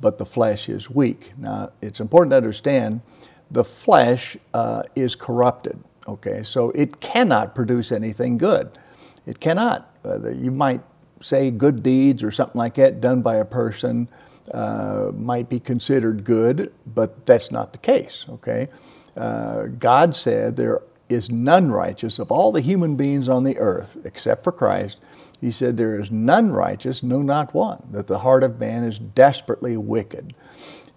but 0.00 0.18
the 0.18 0.26
flesh 0.26 0.68
is 0.68 0.88
weak. 0.88 1.32
Now, 1.36 1.70
it's 1.82 2.00
important 2.00 2.30
to 2.32 2.36
understand 2.36 3.02
the 3.50 3.64
flesh 3.64 4.36
uh, 4.54 4.84
is 4.94 5.14
corrupted, 5.16 5.82
okay? 6.08 6.42
So 6.42 6.70
it 6.70 7.00
cannot 7.00 7.54
produce 7.54 7.92
anything 7.92 8.38
good. 8.38 8.78
It 9.26 9.40
cannot. 9.40 9.94
Uh, 10.04 10.30
you 10.30 10.50
might 10.50 10.80
say 11.20 11.50
good 11.50 11.82
deeds 11.82 12.22
or 12.22 12.30
something 12.30 12.58
like 12.58 12.74
that 12.74 13.00
done 13.00 13.22
by 13.22 13.36
a 13.36 13.44
person 13.44 14.08
uh, 14.52 15.10
might 15.14 15.48
be 15.48 15.60
considered 15.60 16.24
good, 16.24 16.72
but 16.86 17.26
that's 17.26 17.50
not 17.50 17.72
the 17.72 17.78
case, 17.78 18.26
okay? 18.28 18.68
Uh, 19.16 19.66
God 19.66 20.14
said 20.14 20.56
there 20.56 20.82
is 21.08 21.30
none 21.30 21.70
righteous 21.70 22.18
of 22.18 22.32
all 22.32 22.52
the 22.52 22.60
human 22.60 22.96
beings 22.96 23.28
on 23.28 23.44
the 23.44 23.58
earth 23.58 23.96
except 24.04 24.44
for 24.44 24.52
Christ. 24.52 24.98
He 25.40 25.50
said, 25.50 25.76
There 25.76 26.00
is 26.00 26.10
none 26.10 26.50
righteous, 26.52 27.02
no, 27.02 27.22
not 27.22 27.54
one, 27.54 27.86
that 27.90 28.06
the 28.06 28.20
heart 28.20 28.42
of 28.42 28.58
man 28.58 28.84
is 28.84 28.98
desperately 28.98 29.76
wicked. 29.76 30.34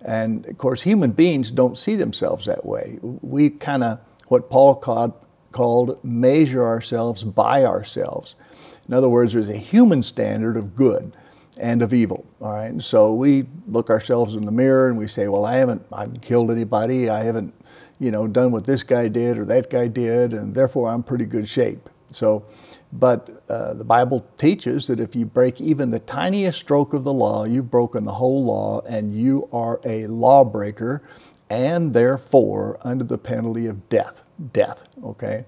And 0.02 0.46
of 0.46 0.58
course, 0.58 0.84
human 0.84 1.12
beings 1.12 1.52
don't 1.52 1.78
see 1.78 1.96
themselves 1.96 2.46
that 2.46 2.66
way. 2.66 3.00
We 3.02 3.50
kind 3.50 3.84
of, 3.84 4.00
what 4.28 4.50
Paul 4.50 4.76
called, 4.76 5.14
called 5.52 6.04
measure 6.04 6.64
ourselves 6.64 7.24
by 7.24 7.66
ourselves. 7.66 8.36
In 8.88 8.94
other 8.94 9.10
words, 9.10 9.34
there's 9.34 9.50
a 9.50 9.58
human 9.58 10.02
standard 10.04 10.56
of 10.56 10.76
good 10.76 11.14
and 11.60 11.82
of 11.82 11.94
evil. 11.94 12.26
All 12.40 12.54
right. 12.54 12.68
And 12.68 12.84
so 12.84 13.14
we 13.14 13.48
look 13.68 13.90
ourselves 13.90 14.36
in 14.36 14.46
the 14.46 14.52
mirror 14.52 14.88
and 14.88 14.98
we 14.98 15.08
say, 15.08 15.28
well, 15.28 15.46
I 15.46 15.58
haven't, 15.58 15.86
I 15.92 16.02
haven't 16.02 16.22
killed 16.22 16.52
anybody. 16.52 17.10
I 17.10 17.24
haven't, 17.24 17.54
you 18.00 18.12
know, 18.12 18.28
done 18.28 18.52
what 18.52 18.66
this 18.66 18.84
guy 18.84 19.08
did 19.08 19.38
or 19.38 19.46
that 19.46 19.70
guy 19.70 19.88
did, 19.88 20.34
and 20.34 20.54
therefore 20.54 20.90
I'm 20.90 21.04
pretty 21.04 21.26
good 21.26 21.48
shape. 21.48 21.90
So, 22.12 22.46
but 22.94 23.44
uh, 23.50 23.74
the 23.74 23.84
Bible 23.84 24.26
teaches 24.38 24.88
that 24.88 25.00
if 25.00 25.16
you 25.16 25.26
break 25.26 25.60
even 25.60 25.92
the 25.92 26.00
tiniest 26.00 26.60
stroke 26.60 26.94
of 26.94 27.04
the 27.04 27.14
law, 27.14 27.44
you've 27.44 27.70
broken 27.70 28.06
the 28.06 28.14
whole 28.14 28.46
law, 28.46 28.82
and 28.82 29.14
you 29.14 29.50
are 29.52 29.82
a 29.84 30.08
lawbreaker, 30.08 31.02
and 31.50 31.94
therefore 31.94 32.78
under 32.82 33.04
the 33.04 33.18
penalty 33.18 33.66
of 33.66 33.90
death. 33.90 34.24
Death. 34.54 34.88
Okay 35.04 35.46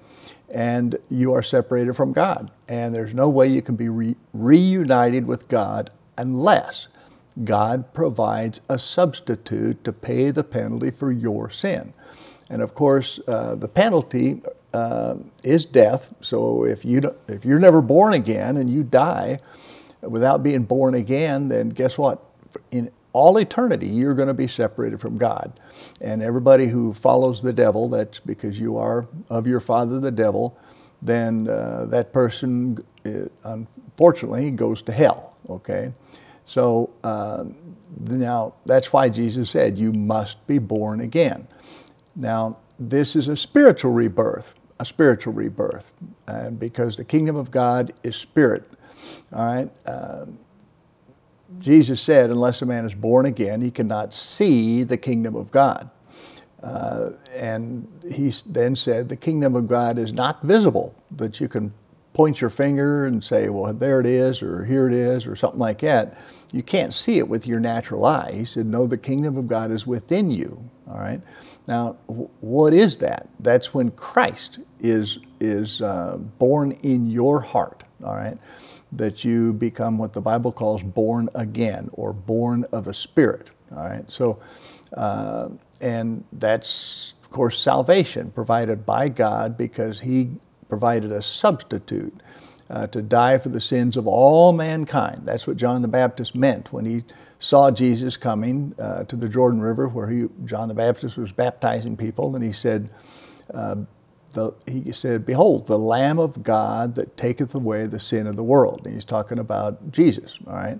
and 0.49 0.97
you 1.09 1.33
are 1.33 1.43
separated 1.43 1.95
from 1.95 2.11
God. 2.11 2.51
And 2.67 2.93
there's 2.93 3.13
no 3.13 3.29
way 3.29 3.47
you 3.47 3.61
can 3.61 3.75
be 3.75 3.89
re- 3.89 4.15
reunited 4.33 5.27
with 5.27 5.47
God 5.47 5.91
unless 6.17 6.87
God 7.43 7.93
provides 7.93 8.59
a 8.67 8.79
substitute 8.79 9.83
to 9.83 9.93
pay 9.93 10.31
the 10.31 10.43
penalty 10.43 10.91
for 10.91 11.11
your 11.11 11.49
sin. 11.49 11.93
And 12.49 12.61
of 12.61 12.73
course, 12.73 13.19
uh, 13.27 13.55
the 13.55 13.67
penalty 13.67 14.41
uh, 14.73 15.15
is 15.43 15.65
death. 15.65 16.13
So 16.21 16.65
if 16.65 16.83
you 16.85 17.15
if 17.27 17.45
you're 17.45 17.59
never 17.59 17.81
born 17.81 18.13
again 18.13 18.57
and 18.57 18.69
you 18.69 18.83
die 18.83 19.39
without 20.01 20.43
being 20.43 20.63
born 20.63 20.95
again, 20.95 21.47
then 21.49 21.69
guess 21.69 21.97
what? 21.97 22.23
In 22.71 22.91
all 23.13 23.37
eternity, 23.37 23.87
you're 23.87 24.13
going 24.13 24.27
to 24.27 24.33
be 24.33 24.47
separated 24.47 24.99
from 24.99 25.17
God. 25.17 25.59
And 25.99 26.21
everybody 26.21 26.67
who 26.67 26.93
follows 26.93 27.41
the 27.41 27.53
devil, 27.53 27.89
that's 27.89 28.19
because 28.19 28.59
you 28.59 28.77
are 28.77 29.07
of 29.29 29.47
your 29.47 29.59
father 29.59 29.99
the 29.99 30.11
devil, 30.11 30.57
then 31.01 31.47
uh, 31.47 31.85
that 31.89 32.13
person, 32.13 32.83
uh, 33.05 33.25
unfortunately, 33.43 34.51
goes 34.51 34.81
to 34.83 34.91
hell. 34.91 35.35
Okay? 35.49 35.93
So 36.45 36.91
uh, 37.03 37.45
now 37.99 38.55
that's 38.65 38.93
why 38.93 39.09
Jesus 39.09 39.49
said, 39.49 39.77
You 39.77 39.91
must 39.91 40.45
be 40.47 40.59
born 40.59 41.01
again. 41.01 41.47
Now, 42.19 42.57
this 42.77 43.15
is 43.15 43.29
a 43.29 43.37
spiritual 43.37 43.91
rebirth, 43.91 44.53
a 44.79 44.85
spiritual 44.85 45.33
rebirth, 45.33 45.93
and 46.27 46.59
because 46.59 46.97
the 46.97 47.05
kingdom 47.05 47.37
of 47.37 47.49
God 47.49 47.93
is 48.03 48.15
spirit. 48.15 48.69
All 49.33 49.45
right? 49.45 49.71
Uh, 49.85 50.25
Jesus 51.59 52.01
said, 52.01 52.29
unless 52.29 52.61
a 52.61 52.65
man 52.65 52.85
is 52.85 52.93
born 52.93 53.25
again, 53.25 53.61
he 53.61 53.71
cannot 53.71 54.13
see 54.13 54.83
the 54.83 54.97
kingdom 54.97 55.35
of 55.35 55.49
God. 55.49 55.89
Uh, 56.61 57.11
and 57.35 57.87
he 58.11 58.33
then 58.45 58.75
said, 58.75 59.07
the 59.07 59.15
kingdom 59.15 59.55
of 59.55 59.67
God 59.67 59.97
is 59.97 60.11
not 60.11 60.43
visible, 60.43 60.93
that 61.11 61.39
you 61.39 61.47
can 61.47 61.73
point 62.13 62.41
your 62.41 62.49
finger 62.49 63.05
and 63.05 63.23
say, 63.23 63.47
well, 63.47 63.73
there 63.73 64.01
it 64.01 64.05
is, 64.05 64.43
or 64.43 64.65
here 64.65 64.87
it 64.87 64.93
is, 64.93 65.25
or 65.25 65.37
something 65.37 65.59
like 65.59 65.79
that. 65.79 66.17
You 66.51 66.63
can't 66.63 66.93
see 66.93 67.17
it 67.17 67.29
with 67.29 67.47
your 67.47 67.61
natural 67.61 68.03
eye. 68.03 68.33
He 68.35 68.43
said, 68.43 68.65
no, 68.65 68.87
the 68.87 68.97
kingdom 68.97 69.37
of 69.37 69.47
God 69.47 69.71
is 69.71 69.87
within 69.87 70.29
you. 70.29 70.69
All 70.89 70.97
right. 70.97 71.21
Now, 71.67 71.97
what 72.07 72.73
is 72.73 72.97
that? 72.97 73.29
That's 73.39 73.73
when 73.73 73.91
Christ 73.91 74.59
is, 74.79 75.19
is 75.39 75.81
uh, 75.81 76.17
born 76.17 76.71
in 76.83 77.09
your 77.09 77.41
heart. 77.41 77.83
All 78.03 78.15
right 78.15 78.37
that 78.91 79.23
you 79.23 79.53
become 79.53 79.97
what 79.97 80.13
the 80.13 80.21
Bible 80.21 80.51
calls 80.51 80.81
born 80.81 81.29
again 81.35 81.89
or 81.93 82.13
born 82.13 82.65
of 82.71 82.85
the 82.85 82.93
Spirit. 82.93 83.49
All 83.71 83.83
right, 83.83 84.09
so 84.09 84.39
uh, 84.95 85.49
and 85.79 86.23
that's 86.33 87.13
of 87.23 87.29
course 87.29 87.59
salvation 87.59 88.31
provided 88.31 88.85
by 88.85 89.09
God 89.09 89.57
because 89.57 90.01
He 90.01 90.31
provided 90.67 91.11
a 91.11 91.21
substitute 91.21 92.21
uh, 92.69 92.87
to 92.87 93.01
die 93.01 93.37
for 93.37 93.49
the 93.49 93.61
sins 93.61 93.95
of 93.95 94.07
all 94.07 94.53
mankind. 94.53 95.21
That's 95.25 95.45
what 95.45 95.57
John 95.57 95.81
the 95.81 95.87
Baptist 95.87 96.35
meant 96.35 96.71
when 96.71 96.85
he 96.85 97.03
saw 97.39 97.71
Jesus 97.71 98.17
coming 98.17 98.75
uh, 98.77 99.05
to 99.05 99.15
the 99.15 99.29
Jordan 99.29 99.61
River, 99.61 99.87
where 99.87 100.09
he, 100.09 100.27
John 100.45 100.67
the 100.67 100.73
Baptist 100.73 101.17
was 101.17 101.31
baptizing 101.31 101.97
people, 101.97 102.35
and 102.35 102.43
he 102.43 102.51
said. 102.51 102.89
Uh, 103.53 103.77
the, 104.33 104.53
he 104.67 104.91
said, 104.91 105.25
Behold, 105.25 105.67
the 105.67 105.79
Lamb 105.79 106.19
of 106.19 106.43
God 106.43 106.95
that 106.95 107.17
taketh 107.17 107.55
away 107.55 107.87
the 107.87 107.99
sin 107.99 108.27
of 108.27 108.35
the 108.35 108.43
world. 108.43 108.81
And 108.85 108.93
he's 108.93 109.05
talking 109.05 109.39
about 109.39 109.91
Jesus, 109.91 110.37
all 110.45 110.53
right? 110.53 110.79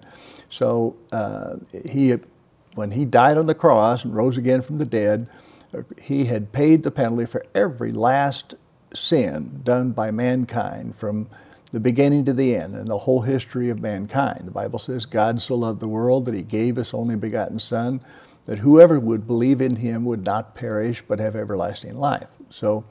So 0.50 0.96
uh, 1.12 1.56
he, 1.90 2.16
when 2.76 2.92
he 2.92 3.06
died 3.06 3.38
on 3.38 3.48
the 3.48 3.56
cross 3.56 4.04
and 4.04 4.16
rose 4.16 4.38
again 4.38 4.62
from 4.62 4.78
the 4.78 4.86
dead, 4.86 5.28
he 6.02 6.26
had 6.26 6.52
paid 6.52 6.84
the 6.84 6.92
penalty 6.92 7.26
for 7.26 7.46
every 7.54 7.92
last 7.92 8.56
sin 8.94 9.62
done 9.64 9.92
by 9.92 10.12
mankind 10.12 10.96
from 10.96 11.30
the 11.72 11.80
beginning 11.80 12.26
to 12.26 12.34
the 12.34 12.56
end 12.56 12.76
and 12.76 12.88
the 12.88 12.98
whole 12.98 13.22
history 13.22 13.70
of 13.70 13.80
mankind. 13.80 14.42
The 14.46 14.52
Bible 14.52 14.80
says, 14.80 15.06
God 15.06 15.42
so 15.42 15.56
loved 15.56 15.80
the 15.80 15.88
world 15.88 16.26
that 16.26 16.34
he 16.34 16.42
gave 16.42 16.78
his 16.78 16.94
only 16.94 17.16
begotten 17.16 17.60
Son, 17.60 18.02
that 18.46 18.60
whoever 18.60 19.00
would 19.00 19.28
believe 19.28 19.62
in 19.62 19.76
him 19.78 20.06
would 20.06 20.24
not 20.24 20.56
perish 20.56 21.04
but 21.08 21.20
have 21.20 21.36
everlasting 21.36 21.96
life. 21.96 22.30
So, 22.50 22.86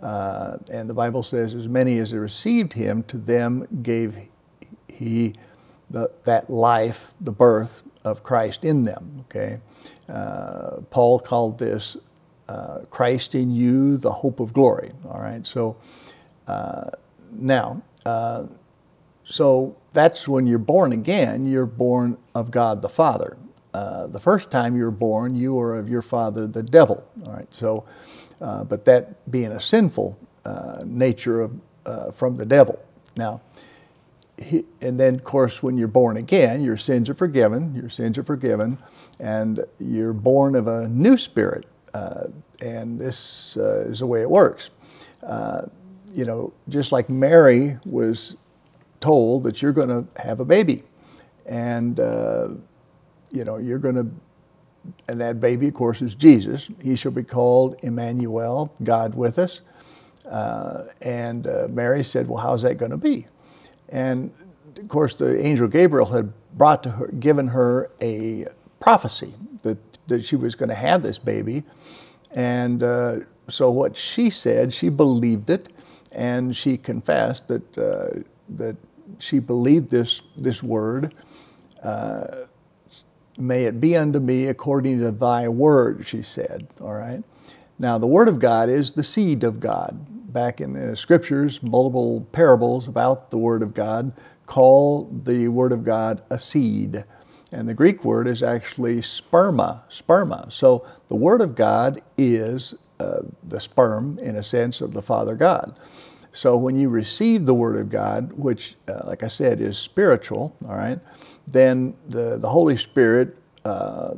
uh, 0.00 0.58
and 0.70 0.88
the 0.88 0.94
Bible 0.94 1.22
says, 1.22 1.54
as 1.54 1.66
many 1.66 1.98
as 1.98 2.12
received 2.12 2.74
him, 2.74 3.02
to 3.04 3.18
them 3.18 3.66
gave 3.82 4.16
he 4.88 5.34
the, 5.90 6.10
that 6.24 6.48
life, 6.48 7.12
the 7.20 7.32
birth 7.32 7.82
of 8.04 8.22
Christ 8.22 8.64
in 8.64 8.84
them. 8.84 9.24
Okay, 9.26 9.60
uh, 10.08 10.80
Paul 10.90 11.18
called 11.20 11.58
this 11.58 11.96
uh, 12.48 12.80
Christ 12.90 13.34
in 13.34 13.50
you, 13.50 13.96
the 13.96 14.12
hope 14.12 14.40
of 14.40 14.52
glory. 14.52 14.92
All 15.08 15.20
right, 15.20 15.46
so 15.46 15.76
uh, 16.46 16.90
now, 17.30 17.82
uh, 18.04 18.46
so 19.24 19.76
that's 19.92 20.26
when 20.26 20.46
you're 20.46 20.58
born 20.58 20.92
again. 20.92 21.46
You're 21.46 21.66
born 21.66 22.18
of 22.34 22.50
God 22.50 22.82
the 22.82 22.88
Father. 22.88 23.36
Uh, 23.74 24.06
the 24.06 24.20
first 24.20 24.50
time 24.50 24.76
you 24.76 24.84
were 24.84 24.90
born, 24.90 25.34
you 25.34 25.54
were 25.54 25.78
of 25.78 25.88
your 25.88 26.02
father, 26.02 26.46
the 26.46 26.62
devil. 26.62 27.06
All 27.24 27.32
right, 27.32 27.52
so 27.54 27.84
uh, 28.40 28.64
but 28.64 28.84
that 28.84 29.30
being 29.30 29.52
a 29.52 29.60
sinful 29.60 30.18
uh, 30.44 30.82
nature 30.84 31.40
of, 31.40 31.52
uh, 31.86 32.10
from 32.10 32.36
the 32.36 32.44
devil. 32.44 32.78
Now, 33.16 33.40
he, 34.36 34.64
and 34.80 34.98
then, 34.98 35.14
of 35.14 35.24
course, 35.24 35.62
when 35.62 35.78
you're 35.78 35.88
born 35.88 36.16
again, 36.16 36.62
your 36.62 36.76
sins 36.76 37.08
are 37.08 37.14
forgiven, 37.14 37.74
your 37.74 37.88
sins 37.88 38.18
are 38.18 38.24
forgiven, 38.24 38.78
and 39.20 39.64
you're 39.78 40.12
born 40.12 40.54
of 40.54 40.66
a 40.66 40.88
new 40.88 41.16
spirit. 41.16 41.66
And 42.60 42.98
this 43.00 43.56
is 43.56 44.00
the 44.00 44.06
way 44.06 44.22
it 44.22 44.30
works. 44.30 44.70
You 46.12 46.24
know, 46.24 46.52
just 46.68 46.92
like 46.92 47.10
Mary 47.10 47.78
was 47.86 48.36
told 49.00 49.44
that 49.44 49.62
you're 49.62 49.72
going 49.72 49.88
to 49.88 50.22
have 50.22 50.40
a 50.40 50.44
baby, 50.44 50.84
and 51.46 51.98
you 53.32 53.44
know, 53.44 53.58
you're 53.58 53.78
going 53.78 53.96
to 53.96 54.10
and 55.08 55.20
that 55.20 55.40
baby, 55.40 55.68
of 55.68 55.74
course, 55.74 56.02
is 56.02 56.14
Jesus. 56.14 56.70
He 56.82 56.96
shall 56.96 57.12
be 57.12 57.22
called 57.22 57.76
Emmanuel, 57.82 58.74
God 58.82 59.14
with 59.14 59.38
us. 59.38 59.60
Uh, 60.28 60.84
and 61.00 61.46
uh, 61.46 61.68
Mary 61.70 62.04
said, 62.04 62.28
Well, 62.28 62.42
how's 62.42 62.62
that 62.62 62.78
going 62.78 62.90
to 62.90 62.96
be? 62.96 63.26
And 63.88 64.32
of 64.78 64.88
course, 64.88 65.14
the 65.14 65.44
angel 65.44 65.68
Gabriel 65.68 66.06
had 66.06 66.32
brought 66.56 66.82
to 66.84 66.90
her, 66.90 67.08
given 67.08 67.48
her 67.48 67.90
a 68.00 68.46
prophecy 68.80 69.34
that, 69.62 69.78
that 70.08 70.24
she 70.24 70.36
was 70.36 70.54
going 70.54 70.68
to 70.68 70.74
have 70.74 71.02
this 71.02 71.18
baby. 71.18 71.64
And 72.32 72.82
uh, 72.82 73.20
so 73.48 73.70
what 73.70 73.96
she 73.96 74.30
said, 74.30 74.72
she 74.72 74.88
believed 74.88 75.50
it, 75.50 75.68
and 76.12 76.56
she 76.56 76.76
confessed 76.76 77.48
that, 77.48 77.78
uh, 77.78 78.20
that 78.48 78.76
she 79.18 79.38
believed 79.38 79.90
this, 79.90 80.22
this 80.36 80.62
word. 80.62 81.14
Uh, 81.82 82.46
May 83.38 83.64
it 83.64 83.80
be 83.80 83.96
unto 83.96 84.20
me 84.20 84.46
according 84.46 85.00
to 85.00 85.10
thy 85.10 85.48
word, 85.48 86.06
she 86.06 86.22
said. 86.22 86.68
All 86.80 86.92
right. 86.92 87.22
Now, 87.78 87.98
the 87.98 88.06
word 88.06 88.28
of 88.28 88.38
God 88.38 88.68
is 88.68 88.92
the 88.92 89.02
seed 89.02 89.42
of 89.42 89.58
God. 89.58 90.32
Back 90.32 90.60
in 90.60 90.74
the 90.74 90.96
scriptures, 90.96 91.62
multiple 91.62 92.26
parables 92.32 92.86
about 92.86 93.30
the 93.30 93.38
word 93.38 93.62
of 93.62 93.74
God 93.74 94.12
call 94.46 95.10
the 95.24 95.48
word 95.48 95.72
of 95.72 95.82
God 95.82 96.22
a 96.30 96.38
seed. 96.38 97.04
And 97.50 97.68
the 97.68 97.74
Greek 97.74 98.04
word 98.04 98.28
is 98.28 98.42
actually 98.42 98.96
sperma, 98.96 99.82
sperma. 99.90 100.52
So 100.52 100.86
the 101.08 101.16
word 101.16 101.40
of 101.40 101.54
God 101.54 102.02
is 102.16 102.74
uh, 103.02 103.22
the 103.48 103.60
sperm, 103.60 104.18
in 104.18 104.36
a 104.36 104.42
sense, 104.42 104.80
of 104.80 104.92
the 104.92 105.02
Father 105.02 105.34
God. 105.34 105.78
So 106.32 106.56
when 106.56 106.76
you 106.76 106.88
receive 106.88 107.44
the 107.44 107.54
Word 107.54 107.76
of 107.76 107.90
God, 107.90 108.32
which, 108.32 108.76
uh, 108.88 109.02
like 109.06 109.22
I 109.22 109.28
said, 109.28 109.60
is 109.60 109.76
spiritual, 109.76 110.56
all 110.66 110.76
right, 110.76 110.98
then 111.46 111.94
the, 112.08 112.38
the 112.38 112.48
Holy 112.48 112.76
Spirit 112.76 113.36
uh, 113.64 114.14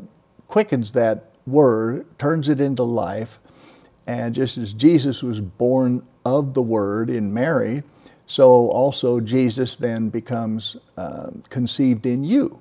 quickens 0.47 0.93
that 0.93 1.33
Word, 1.47 2.07
turns 2.19 2.49
it 2.49 2.61
into 2.61 2.85
life, 2.85 3.41
and 4.07 4.35
just 4.35 4.59
as 4.59 4.73
Jesus 4.73 5.23
was 5.23 5.41
born 5.41 6.07
of 6.25 6.55
the 6.55 6.63
Word 6.63 7.11
in 7.11 7.33
Mary, 7.35 7.83
so 8.27 8.69
also 8.69 9.21
Jesus 9.21 9.77
then 9.77 10.09
becomes 10.09 10.77
uh, 10.97 11.31
conceived 11.51 12.07
in 12.07 12.25
you, 12.25 12.61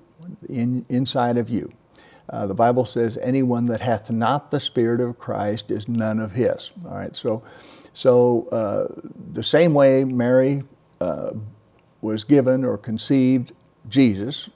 in, 0.49 0.85
inside 0.89 1.37
of 1.37 1.49
you. 1.49 1.71
Uh, 2.29 2.47
the 2.47 2.53
Bible 2.55 2.85
says, 2.85 3.17
anyone 3.21 3.65
that 3.67 3.81
hath 3.81 4.11
not 4.11 4.51
the 4.51 4.59
Spirit 4.59 5.01
of 5.01 5.19
Christ 5.19 5.71
is 5.71 5.87
none 5.87 6.19
of 6.19 6.33
his. 6.33 6.71
All 6.85 6.95
right, 6.95 7.15
so 7.15 7.43
so, 7.93 8.47
uh, 8.51 9.01
the 9.33 9.43
same 9.43 9.73
way 9.73 10.03
Mary 10.03 10.63
uh, 10.99 11.31
was 12.01 12.23
given 12.23 12.65
or 12.65 12.77
conceived 12.77 13.53
Jesus 13.87 14.49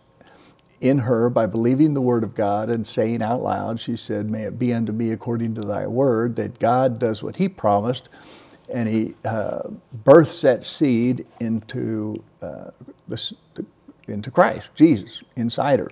in 0.81 0.99
her 0.99 1.29
by 1.29 1.45
believing 1.45 1.93
the 1.93 2.01
Word 2.01 2.23
of 2.23 2.35
God 2.35 2.69
and 2.69 2.85
saying 2.85 3.21
out 3.21 3.41
loud, 3.43 3.79
she 3.79 3.95
said, 3.95 4.29
May 4.29 4.43
it 4.43 4.59
be 4.59 4.73
unto 4.73 4.91
me 4.91 5.11
according 5.11 5.55
to 5.55 5.61
thy 5.61 5.87
word, 5.87 6.35
that 6.37 6.59
God 6.59 6.99
does 6.99 7.23
what 7.23 7.35
he 7.35 7.47
promised, 7.47 8.09
and 8.73 8.89
he 8.89 9.13
uh, 9.23 9.69
births 10.03 10.41
that 10.41 10.65
seed 10.65 11.25
into, 11.39 12.23
uh, 12.41 12.71
the, 13.07 13.35
into 14.07 14.31
Christ, 14.31 14.69
Jesus, 14.75 15.23
inside 15.35 15.79
her. 15.79 15.89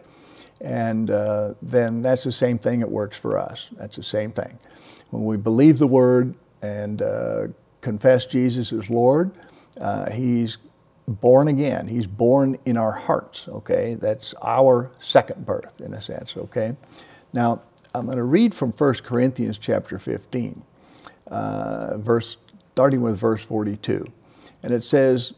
And 0.62 1.12
uh, 1.12 1.56
then 1.62 2.02
that's 2.02 2.24
the 2.24 2.32
same 2.32 2.58
thing 2.58 2.80
that 2.80 2.90
works 2.90 3.18
for 3.18 3.38
us. 3.38 3.70
That's 3.78 3.96
the 3.96 4.04
same 4.04 4.32
thing. 4.32 4.58
When 5.10 5.26
we 5.26 5.38
believe 5.38 5.80
the 5.80 5.88
Word, 5.88 6.36
and 6.66 7.02
uh, 7.02 7.48
confess 7.82 8.26
Jesus 8.26 8.74
as 8.74 8.90
Lord, 8.90 9.32
uh, 9.80 10.12
he's 10.12 10.58
born 11.08 11.48
again. 11.48 11.88
He's 11.88 12.08
born 12.08 12.58
in 12.66 12.78
our 12.78 12.94
hearts, 12.94 13.48
okay? 13.48 13.96
That's 13.96 14.34
our 14.42 14.92
second 15.00 15.46
birth, 15.46 15.80
in 15.80 15.94
a 15.94 16.02
sense, 16.02 16.36
okay? 16.36 16.76
Now, 17.34 17.62
I'm 17.94 18.06
going 18.06 18.18
to 18.18 18.24
read 18.24 18.54
from 18.54 18.72
1 18.72 18.94
Corinthians 18.96 19.58
chapter 19.58 20.00
15, 20.00 20.64
uh, 21.28 21.98
verse, 21.98 22.38
starting 22.74 23.02
with 23.02 23.18
verse 23.18 23.44
42. 23.44 24.06
And 24.64 24.74
it 24.74 24.84
says, 24.84 25.34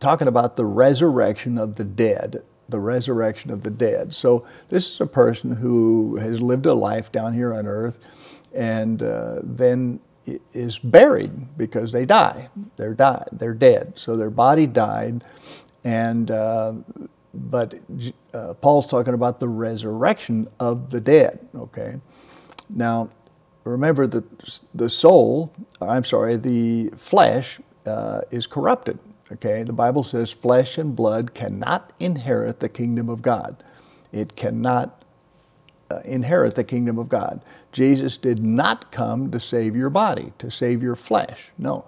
talking 0.00 0.28
about 0.28 0.56
the 0.56 0.66
resurrection 0.66 1.56
of 1.56 1.76
the 1.76 1.84
dead, 1.84 2.42
the 2.68 2.80
resurrection 2.80 3.50
of 3.50 3.62
the 3.62 3.70
dead. 3.70 4.14
So, 4.14 4.46
this 4.68 4.90
is 4.90 5.00
a 5.00 5.06
person 5.06 5.56
who 5.56 6.16
has 6.16 6.40
lived 6.40 6.66
a 6.66 6.74
life 6.74 7.12
down 7.12 7.34
here 7.34 7.54
on 7.54 7.66
earth 7.66 7.98
and 8.54 9.02
uh, 9.02 9.40
then 9.42 10.00
is 10.52 10.78
buried 10.78 11.56
because 11.56 11.92
they 11.92 12.04
die. 12.04 12.48
They're 12.76 12.94
died. 12.94 13.28
They're 13.32 13.54
dead. 13.54 13.92
So 13.96 14.16
their 14.16 14.30
body 14.30 14.66
died, 14.66 15.22
and 15.84 16.30
uh, 16.30 16.74
but 17.32 17.74
uh, 18.34 18.54
Paul's 18.54 18.88
talking 18.88 19.14
about 19.14 19.40
the 19.40 19.48
resurrection 19.48 20.48
of 20.58 20.90
the 20.90 21.00
dead. 21.00 21.46
Okay, 21.54 22.00
now 22.68 23.10
remember 23.64 24.06
that 24.06 24.60
the 24.74 24.90
soul. 24.90 25.52
I'm 25.80 26.04
sorry, 26.04 26.36
the 26.36 26.90
flesh 26.96 27.60
uh, 27.84 28.22
is 28.30 28.46
corrupted. 28.46 28.98
Okay, 29.32 29.64
the 29.64 29.72
Bible 29.72 30.04
says 30.04 30.30
flesh 30.30 30.78
and 30.78 30.94
blood 30.94 31.34
cannot 31.34 31.92
inherit 31.98 32.60
the 32.60 32.68
kingdom 32.68 33.08
of 33.08 33.22
God. 33.22 33.62
It 34.12 34.36
cannot 34.36 35.02
uh, 35.90 36.00
inherit 36.04 36.54
the 36.54 36.64
kingdom 36.64 36.98
of 36.98 37.08
God. 37.08 37.42
Jesus 37.72 38.16
did 38.16 38.42
not 38.42 38.92
come 38.92 39.30
to 39.32 39.40
save 39.40 39.74
your 39.74 39.90
body, 39.90 40.32
to 40.38 40.50
save 40.50 40.82
your 40.82 40.94
flesh. 40.94 41.50
No. 41.58 41.84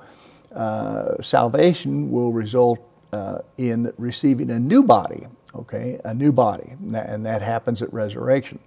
Uh, 0.52 1.20
salvation 1.22 2.10
will 2.10 2.32
result 2.32 2.80
uh, 3.12 3.38
in 3.56 3.92
receiving 3.98 4.50
a 4.50 4.58
new 4.58 4.82
body, 4.82 5.26
okay, 5.54 6.00
a 6.04 6.14
new 6.14 6.32
body, 6.32 6.74
and 6.92 7.24
that 7.24 7.42
happens 7.42 7.82
at 7.82 7.92
resurrection. 7.92 8.58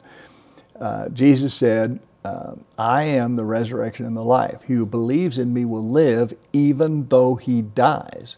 Uh, 0.79 1.09
Jesus 1.09 1.53
said, 1.53 1.99
uh, 2.23 2.55
I 2.77 3.03
am 3.03 3.35
the 3.35 3.43
resurrection 3.43 4.05
and 4.05 4.15
the 4.15 4.23
life. 4.23 4.63
He 4.63 4.73
who 4.73 4.85
believes 4.85 5.37
in 5.37 5.53
me 5.53 5.65
will 5.65 5.87
live 5.87 6.33
even 6.53 7.07
though 7.07 7.35
he 7.35 7.61
dies. 7.61 8.37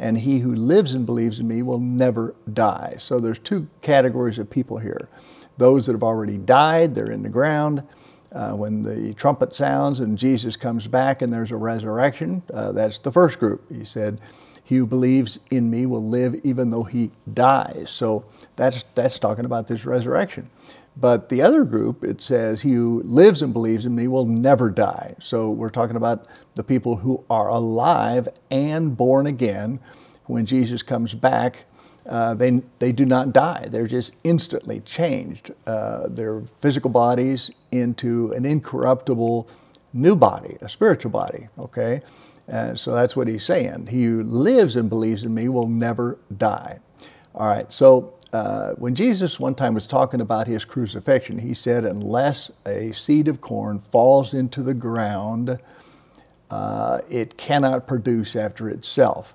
And 0.00 0.18
he 0.18 0.40
who 0.40 0.54
lives 0.54 0.94
and 0.94 1.06
believes 1.06 1.38
in 1.38 1.46
me 1.46 1.62
will 1.62 1.78
never 1.78 2.34
die. 2.52 2.96
So 2.98 3.20
there's 3.20 3.38
two 3.38 3.68
categories 3.82 4.38
of 4.38 4.50
people 4.50 4.78
here 4.78 5.08
those 5.58 5.84
that 5.84 5.92
have 5.92 6.02
already 6.02 6.38
died, 6.38 6.94
they're 6.94 7.10
in 7.10 7.22
the 7.22 7.28
ground. 7.28 7.82
Uh, 8.32 8.52
when 8.52 8.80
the 8.82 9.12
trumpet 9.12 9.54
sounds 9.54 10.00
and 10.00 10.16
Jesus 10.16 10.56
comes 10.56 10.86
back 10.86 11.20
and 11.20 11.32
there's 11.32 11.50
a 11.50 11.56
resurrection, 11.56 12.42
uh, 12.54 12.72
that's 12.72 12.98
the 13.00 13.12
first 13.12 13.38
group. 13.38 13.70
He 13.70 13.84
said, 13.84 14.20
He 14.64 14.76
who 14.76 14.86
believes 14.86 15.38
in 15.50 15.68
me 15.68 15.84
will 15.84 16.06
live 16.06 16.34
even 16.44 16.70
though 16.70 16.84
he 16.84 17.10
dies. 17.30 17.90
So 17.90 18.24
that's, 18.56 18.84
that's 18.94 19.18
talking 19.18 19.44
about 19.44 19.66
this 19.66 19.84
resurrection. 19.84 20.48
But 20.96 21.28
the 21.28 21.40
other 21.40 21.64
group, 21.64 22.04
it 22.04 22.20
says, 22.20 22.62
He 22.62 22.72
who 22.72 23.02
lives 23.04 23.42
and 23.42 23.52
believes 23.52 23.86
in 23.86 23.94
me 23.94 24.08
will 24.08 24.26
never 24.26 24.70
die. 24.70 25.14
So 25.20 25.50
we're 25.50 25.70
talking 25.70 25.96
about 25.96 26.26
the 26.54 26.64
people 26.64 26.96
who 26.96 27.24
are 27.30 27.48
alive 27.48 28.28
and 28.50 28.96
born 28.96 29.26
again 29.26 29.80
when 30.26 30.46
Jesus 30.46 30.82
comes 30.82 31.14
back 31.14 31.64
uh, 32.06 32.34
they, 32.34 32.62
they 32.78 32.92
do 32.92 33.04
not 33.04 33.32
die. 33.32 33.66
They're 33.68 33.86
just 33.86 34.12
instantly 34.24 34.80
changed, 34.80 35.52
uh, 35.66 36.08
their 36.08 36.42
physical 36.60 36.90
bodies 36.90 37.50
into 37.70 38.32
an 38.32 38.44
incorruptible 38.44 39.48
new 39.92 40.16
body, 40.16 40.56
a 40.60 40.68
spiritual 40.68 41.10
body, 41.10 41.48
okay? 41.58 42.02
And 42.48 42.78
so 42.78 42.94
that's 42.94 43.14
what 43.14 43.28
he's 43.28 43.44
saying. 43.44 43.88
He 43.88 44.04
who 44.04 44.22
lives 44.22 44.76
and 44.76 44.88
believes 44.88 45.24
in 45.24 45.34
me 45.34 45.48
will 45.48 45.68
never 45.68 46.18
die. 46.36 46.80
All 47.34 47.46
right, 47.46 47.72
so 47.72 48.14
uh, 48.32 48.72
when 48.74 48.94
Jesus 48.94 49.40
one 49.40 49.54
time 49.54 49.74
was 49.74 49.86
talking 49.86 50.20
about 50.20 50.46
his 50.46 50.64
crucifixion, 50.64 51.38
he 51.38 51.54
said, 51.54 51.84
Unless 51.84 52.50
a 52.64 52.92
seed 52.92 53.26
of 53.26 53.40
corn 53.40 53.80
falls 53.80 54.32
into 54.32 54.62
the 54.62 54.74
ground, 54.74 55.58
uh, 56.50 57.00
it 57.08 57.36
cannot 57.36 57.86
produce 57.86 58.36
after 58.36 58.68
itself. 58.68 59.34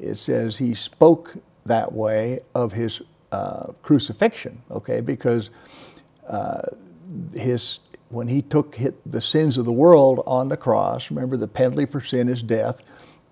It 0.00 0.16
says 0.16 0.58
he 0.58 0.74
spoke 0.74 1.36
that 1.64 1.92
way 1.92 2.40
of 2.54 2.72
his 2.72 3.00
uh, 3.32 3.72
crucifixion, 3.82 4.62
okay, 4.70 5.00
because 5.00 5.50
uh, 6.26 6.62
his 7.34 7.80
when 8.10 8.28
he 8.28 8.40
took 8.40 8.74
hit 8.74 8.94
the 9.10 9.20
sins 9.20 9.58
of 9.58 9.66
the 9.66 9.72
world 9.72 10.22
on 10.26 10.48
the 10.48 10.56
cross, 10.56 11.10
remember 11.10 11.36
the 11.36 11.48
penalty 11.48 11.84
for 11.84 12.00
sin 12.00 12.26
is 12.28 12.42
death, 12.42 12.80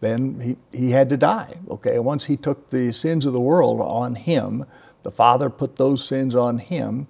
then 0.01 0.39
he, 0.73 0.79
he 0.79 0.91
had 0.91 1.09
to 1.09 1.17
die, 1.17 1.55
okay. 1.71 1.99
Once 1.99 2.27
he 2.27 2.37
took 2.37 2.69
the 2.69 2.93
sins 2.93 3.25
of 3.25 3.33
the 3.33 3.41
world 3.41 3.81
on 3.81 4.15
him, 4.15 4.67
the 5.07 5.13
Father 5.13 5.49
put 5.49 5.77
those 5.77 6.05
sins 6.05 6.35
on 6.35 6.59
him, 6.59 7.07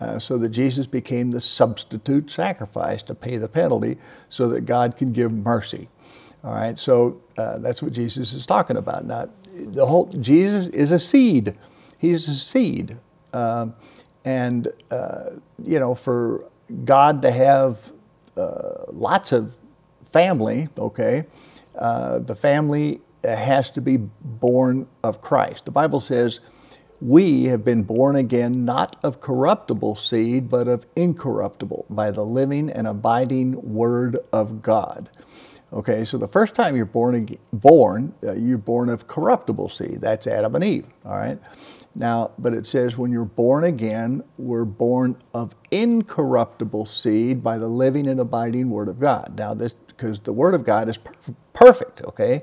uh, 0.00 0.18
so 0.18 0.36
that 0.36 0.48
Jesus 0.48 0.84
became 0.88 1.30
the 1.30 1.40
substitute 1.40 2.28
sacrifice 2.28 3.04
to 3.04 3.14
pay 3.14 3.36
the 3.36 3.48
penalty 3.48 3.98
so 4.28 4.48
that 4.48 4.62
God 4.62 4.96
can 4.96 5.12
give 5.12 5.30
mercy. 5.30 5.88
All 6.42 6.52
right, 6.52 6.76
so 6.76 7.22
uh, 7.38 7.58
that's 7.58 7.80
what 7.80 7.92
Jesus 7.92 8.32
is 8.32 8.46
talking 8.46 8.76
about. 8.76 9.04
Now, 9.04 9.28
the 9.54 9.86
whole 9.86 10.06
Jesus 10.06 10.66
is 10.74 10.90
a 10.90 10.98
seed. 10.98 11.56
He's 12.00 12.26
a 12.26 12.34
seed, 12.34 12.96
uh, 13.32 13.68
and 14.24 14.66
you 15.62 15.78
know, 15.78 15.94
for 15.94 16.50
God 16.84 17.22
to 17.22 17.30
have 17.30 17.92
uh, 18.36 18.86
lots 18.90 19.30
of 19.30 19.54
family, 20.10 20.68
okay, 20.76 21.26
uh, 21.78 22.18
the 22.18 22.34
family 22.34 23.02
has 23.22 23.70
to 23.70 23.80
be 23.80 23.98
born 23.98 24.88
of 25.04 25.20
Christ. 25.20 25.64
The 25.64 25.70
Bible 25.70 26.00
says. 26.00 26.40
We 27.00 27.44
have 27.44 27.64
been 27.64 27.82
born 27.82 28.16
again 28.16 28.64
not 28.64 28.96
of 29.02 29.20
corruptible 29.20 29.96
seed, 29.96 30.48
but 30.48 30.66
of 30.66 30.86
incorruptible 30.96 31.86
by 31.90 32.10
the 32.10 32.24
living 32.24 32.70
and 32.70 32.86
abiding 32.86 33.74
Word 33.74 34.18
of 34.32 34.62
God. 34.62 35.10
Okay, 35.72 36.04
so 36.04 36.16
the 36.16 36.28
first 36.28 36.54
time 36.54 36.74
you're 36.74 36.86
born, 36.86 37.36
born 37.52 38.14
uh, 38.22 38.32
you're 38.34 38.56
born 38.56 38.88
of 38.88 39.06
corruptible 39.06 39.68
seed. 39.68 40.00
That's 40.00 40.26
Adam 40.26 40.54
and 40.54 40.64
Eve. 40.64 40.86
All 41.04 41.18
right. 41.18 41.38
Now, 41.94 42.30
but 42.38 42.54
it 42.54 42.66
says 42.66 42.96
when 42.96 43.10
you're 43.12 43.24
born 43.24 43.64
again, 43.64 44.22
we're 44.38 44.64
born 44.64 45.22
of 45.34 45.54
incorruptible 45.70 46.86
seed 46.86 47.42
by 47.42 47.58
the 47.58 47.68
living 47.68 48.06
and 48.06 48.20
abiding 48.20 48.70
Word 48.70 48.88
of 48.88 49.00
God. 49.00 49.34
Now, 49.36 49.54
this 49.54 49.74
because 49.96 50.20
the 50.20 50.32
Word 50.32 50.54
of 50.54 50.64
God 50.64 50.88
is 50.88 50.98
perfect, 51.52 52.02
okay? 52.02 52.42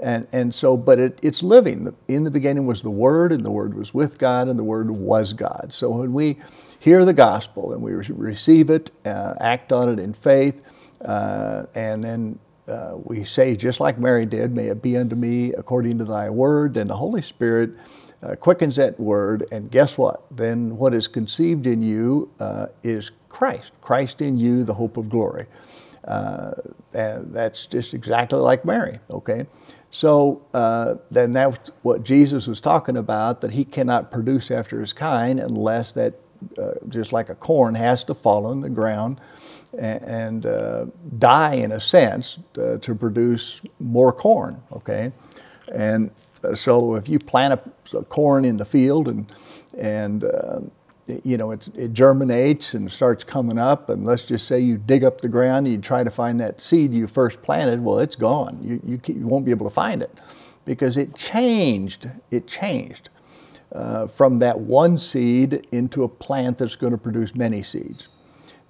And, 0.00 0.26
and 0.32 0.54
so, 0.54 0.76
but 0.76 0.98
it, 0.98 1.18
it's 1.22 1.42
living. 1.42 1.94
In 2.06 2.24
the 2.24 2.30
beginning 2.30 2.66
was 2.66 2.82
the 2.82 2.90
Word, 2.90 3.32
and 3.32 3.44
the 3.44 3.50
Word 3.50 3.74
was 3.74 3.94
with 3.94 4.18
God, 4.18 4.48
and 4.48 4.58
the 4.58 4.64
Word 4.64 4.90
was 4.90 5.32
God. 5.32 5.72
So 5.72 5.90
when 5.90 6.12
we 6.12 6.38
hear 6.78 7.04
the 7.04 7.14
gospel 7.14 7.72
and 7.72 7.82
we 7.82 7.92
receive 7.92 8.70
it, 8.70 8.90
uh, 9.04 9.34
act 9.40 9.72
on 9.72 9.88
it 9.88 9.98
in 9.98 10.12
faith, 10.12 10.62
uh, 11.04 11.66
and 11.74 12.04
then 12.04 12.38
uh, 12.68 12.96
we 13.04 13.24
say, 13.24 13.56
just 13.56 13.80
like 13.80 13.98
Mary 13.98 14.26
did, 14.26 14.54
may 14.54 14.66
it 14.66 14.82
be 14.82 14.96
unto 14.96 15.16
me 15.16 15.52
according 15.54 15.98
to 15.98 16.04
thy 16.04 16.28
word, 16.28 16.76
and 16.76 16.90
the 16.90 16.96
Holy 16.96 17.22
Spirit 17.22 17.70
uh, 18.22 18.34
quickens 18.36 18.76
that 18.76 18.98
word, 18.98 19.46
and 19.52 19.70
guess 19.70 19.96
what? 19.96 20.24
Then 20.30 20.76
what 20.76 20.94
is 20.94 21.08
conceived 21.08 21.66
in 21.66 21.80
you 21.82 22.30
uh, 22.40 22.66
is 22.82 23.12
Christ. 23.28 23.72
Christ 23.80 24.20
in 24.20 24.38
you, 24.38 24.64
the 24.64 24.74
hope 24.74 24.96
of 24.96 25.08
glory. 25.08 25.46
Uh, 26.04 26.52
and 26.94 27.34
that's 27.34 27.66
just 27.66 27.94
exactly 27.94 28.38
like 28.38 28.64
Mary, 28.64 28.98
okay? 29.10 29.46
So 29.90 30.44
uh, 30.52 30.96
then 31.10 31.32
that's 31.32 31.70
what 31.82 32.02
Jesus 32.02 32.46
was 32.46 32.60
talking 32.60 32.96
about, 32.96 33.40
that 33.40 33.52
he 33.52 33.64
cannot 33.64 34.10
produce 34.10 34.50
after 34.50 34.80
his 34.80 34.92
kind 34.92 35.40
unless 35.40 35.92
that, 35.92 36.14
uh, 36.58 36.72
just 36.88 37.12
like 37.12 37.28
a 37.30 37.34
corn, 37.34 37.74
has 37.74 38.04
to 38.04 38.14
fall 38.14 38.46
on 38.46 38.60
the 38.60 38.68
ground 38.68 39.20
and, 39.78 40.02
and 40.04 40.46
uh, 40.46 40.86
die 41.18 41.54
in 41.54 41.72
a 41.72 41.80
sense 41.80 42.38
uh, 42.58 42.76
to 42.78 42.94
produce 42.94 43.60
more 43.80 44.12
corn, 44.12 44.62
okay? 44.72 45.12
And 45.72 46.10
so 46.54 46.94
if 46.94 47.08
you 47.08 47.18
plant 47.18 47.54
a, 47.54 47.96
a 47.96 48.04
corn 48.04 48.44
in 48.44 48.56
the 48.58 48.64
field 48.64 49.08
and, 49.08 49.32
and 49.76 50.24
uh, 50.24 50.60
you 51.24 51.36
know, 51.36 51.52
it 51.52 51.92
germinates 51.92 52.74
and 52.74 52.90
starts 52.90 53.24
coming 53.24 53.58
up, 53.58 53.88
and 53.88 54.04
let's 54.04 54.24
just 54.24 54.46
say 54.46 54.58
you 54.58 54.76
dig 54.76 55.04
up 55.04 55.20
the 55.20 55.28
ground 55.28 55.68
you 55.68 55.78
try 55.78 56.02
to 56.02 56.10
find 56.10 56.40
that 56.40 56.60
seed 56.60 56.92
you 56.92 57.06
first 57.06 57.42
planted, 57.42 57.84
well, 57.84 57.98
it's 57.98 58.16
gone. 58.16 58.58
You, 58.62 58.80
you, 58.84 59.14
you 59.14 59.26
won't 59.26 59.44
be 59.44 59.50
able 59.50 59.68
to 59.68 59.74
find 59.74 60.02
it 60.02 60.12
because 60.64 60.96
it 60.96 61.14
changed. 61.14 62.10
It 62.30 62.46
changed 62.46 63.08
uh, 63.72 64.06
from 64.06 64.40
that 64.40 64.60
one 64.60 64.98
seed 64.98 65.66
into 65.72 66.02
a 66.02 66.08
plant 66.08 66.58
that's 66.58 66.76
going 66.76 66.92
to 66.92 66.98
produce 66.98 67.34
many 67.34 67.62
seeds. 67.62 68.08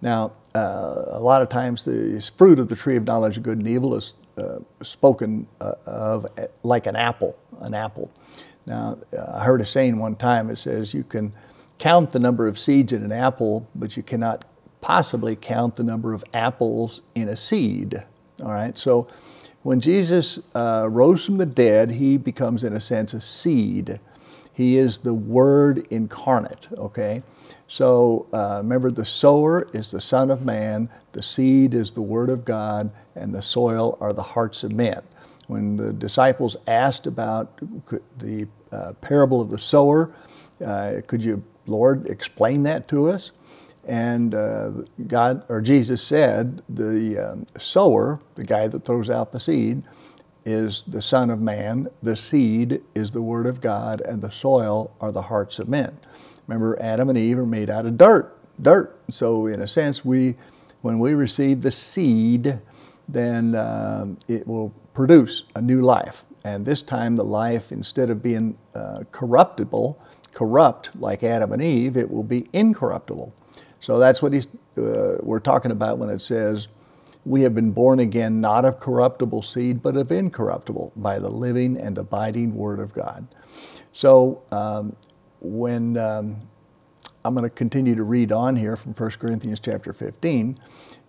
Now, 0.02 0.32
uh, 0.54 1.04
a 1.08 1.20
lot 1.20 1.42
of 1.42 1.48
times 1.48 1.84
the 1.84 2.20
fruit 2.36 2.58
of 2.58 2.68
the 2.68 2.76
tree 2.76 2.96
of 2.96 3.04
knowledge 3.04 3.36
of 3.38 3.42
good 3.42 3.58
and 3.58 3.66
evil 3.66 3.94
is 3.94 4.14
uh, 4.36 4.58
spoken 4.82 5.46
uh, 5.60 5.74
of 5.86 6.26
like 6.62 6.86
an 6.86 6.96
apple, 6.96 7.38
an 7.60 7.74
apple. 7.74 8.10
Now, 8.66 8.98
I 9.16 9.44
heard 9.44 9.60
a 9.60 9.66
saying 9.66 9.98
one 9.98 10.16
time, 10.16 10.50
it 10.50 10.56
says 10.56 10.92
you 10.92 11.04
can 11.04 11.32
count 11.78 12.10
the 12.10 12.18
number 12.18 12.46
of 12.46 12.58
seeds 12.58 12.92
in 12.92 13.02
an 13.02 13.12
apple, 13.12 13.68
but 13.74 13.96
you 13.96 14.02
cannot 14.02 14.44
possibly 14.80 15.36
count 15.36 15.74
the 15.76 15.82
number 15.82 16.12
of 16.12 16.24
apples 16.32 17.02
in 17.14 17.28
a 17.28 17.36
seed. 17.36 18.04
All 18.42 18.52
right, 18.52 18.76
so 18.76 19.08
when 19.62 19.80
Jesus 19.80 20.38
uh, 20.54 20.86
rose 20.90 21.24
from 21.24 21.38
the 21.38 21.46
dead, 21.46 21.90
he 21.90 22.16
becomes, 22.16 22.62
in 22.62 22.72
a 22.72 22.80
sense, 22.80 23.14
a 23.14 23.20
seed. 23.20 23.98
He 24.52 24.78
is 24.78 24.98
the 24.98 25.12
Word 25.12 25.86
incarnate, 25.90 26.68
okay? 26.78 27.22
So 27.68 28.26
uh, 28.32 28.60
remember, 28.62 28.90
the 28.90 29.04
sower 29.04 29.68
is 29.72 29.90
the 29.90 30.00
Son 30.00 30.30
of 30.30 30.44
Man, 30.44 30.88
the 31.12 31.22
seed 31.22 31.74
is 31.74 31.92
the 31.92 32.02
Word 32.02 32.30
of 32.30 32.44
God, 32.44 32.90
and 33.16 33.34
the 33.34 33.42
soil 33.42 33.98
are 34.00 34.12
the 34.12 34.22
hearts 34.22 34.62
of 34.62 34.72
men. 34.72 35.02
When 35.46 35.76
the 35.76 35.92
disciples 35.92 36.56
asked 36.66 37.06
about 37.06 37.60
the 38.18 38.46
uh, 38.72 38.92
parable 39.00 39.40
of 39.40 39.50
the 39.50 39.58
sower, 39.58 40.14
uh, 40.64 41.00
could 41.06 41.22
you, 41.22 41.42
Lord, 41.66 42.06
explain 42.06 42.62
that 42.64 42.88
to 42.88 43.10
us? 43.10 43.32
And 43.86 44.34
uh, 44.34 44.70
God 45.06 45.44
or 45.48 45.60
Jesus 45.60 46.02
said, 46.02 46.62
the 46.68 47.18
um, 47.18 47.46
sower, 47.58 48.20
the 48.34 48.44
guy 48.44 48.66
that 48.66 48.84
throws 48.84 49.08
out 49.08 49.32
the 49.32 49.40
seed, 49.40 49.84
is 50.44 50.84
the 50.86 51.02
Son 51.02 51.30
of 51.30 51.40
Man, 51.40 51.88
the 52.02 52.16
seed 52.16 52.80
is 52.94 53.12
the 53.12 53.22
Word 53.22 53.46
of 53.46 53.60
God, 53.60 54.00
and 54.00 54.22
the 54.22 54.30
soil 54.30 54.92
are 55.00 55.12
the 55.12 55.22
hearts 55.22 55.58
of 55.58 55.68
men. 55.68 55.98
Remember, 56.46 56.80
Adam 56.80 57.08
and 57.08 57.18
Eve 57.18 57.38
are 57.38 57.46
made 57.46 57.68
out 57.68 57.86
of 57.86 57.98
dirt, 57.98 58.36
dirt. 58.60 58.96
So, 59.10 59.46
in 59.46 59.60
a 59.60 59.66
sense, 59.66 60.04
we, 60.04 60.36
when 60.82 61.00
we 61.00 61.14
receive 61.14 61.62
the 61.62 61.72
seed, 61.72 62.60
then 63.08 63.56
um, 63.56 64.18
it 64.28 64.46
will 64.46 64.72
produce 64.94 65.44
a 65.54 65.62
new 65.62 65.82
life. 65.82 66.24
And 66.44 66.64
this 66.64 66.82
time, 66.82 67.16
the 67.16 67.24
life, 67.24 67.72
instead 67.72 68.08
of 68.08 68.22
being 68.22 68.56
uh, 68.74 69.00
corruptible, 69.10 70.00
corrupt 70.36 70.90
like 71.00 71.22
Adam 71.22 71.50
and 71.50 71.62
Eve, 71.62 71.96
it 71.96 72.10
will 72.10 72.22
be 72.22 72.46
incorruptible. 72.52 73.34
So 73.80 73.98
that's 73.98 74.20
what 74.20 74.34
he's, 74.34 74.46
uh, 74.76 75.16
we're 75.20 75.40
talking 75.40 75.70
about 75.70 75.96
when 75.96 76.10
it 76.10 76.20
says, 76.20 76.68
we 77.24 77.40
have 77.40 77.54
been 77.54 77.70
born 77.70 78.00
again 78.00 78.38
not 78.38 78.66
of 78.66 78.78
corruptible 78.78 79.40
seed, 79.40 79.82
but 79.82 79.96
of 79.96 80.12
incorruptible 80.12 80.92
by 80.94 81.18
the 81.18 81.30
living 81.30 81.78
and 81.78 81.96
abiding 81.96 82.54
Word 82.54 82.80
of 82.80 82.92
God. 82.92 83.26
So 83.94 84.42
um, 84.52 84.94
when 85.40 85.96
um, 85.96 86.42
I'm 87.24 87.34
going 87.34 87.48
to 87.48 87.50
continue 87.50 87.94
to 87.94 88.04
read 88.04 88.30
on 88.30 88.56
here 88.56 88.76
from 88.76 88.92
1 88.92 89.10
Corinthians 89.12 89.58
chapter 89.58 89.94
15, 89.94 90.60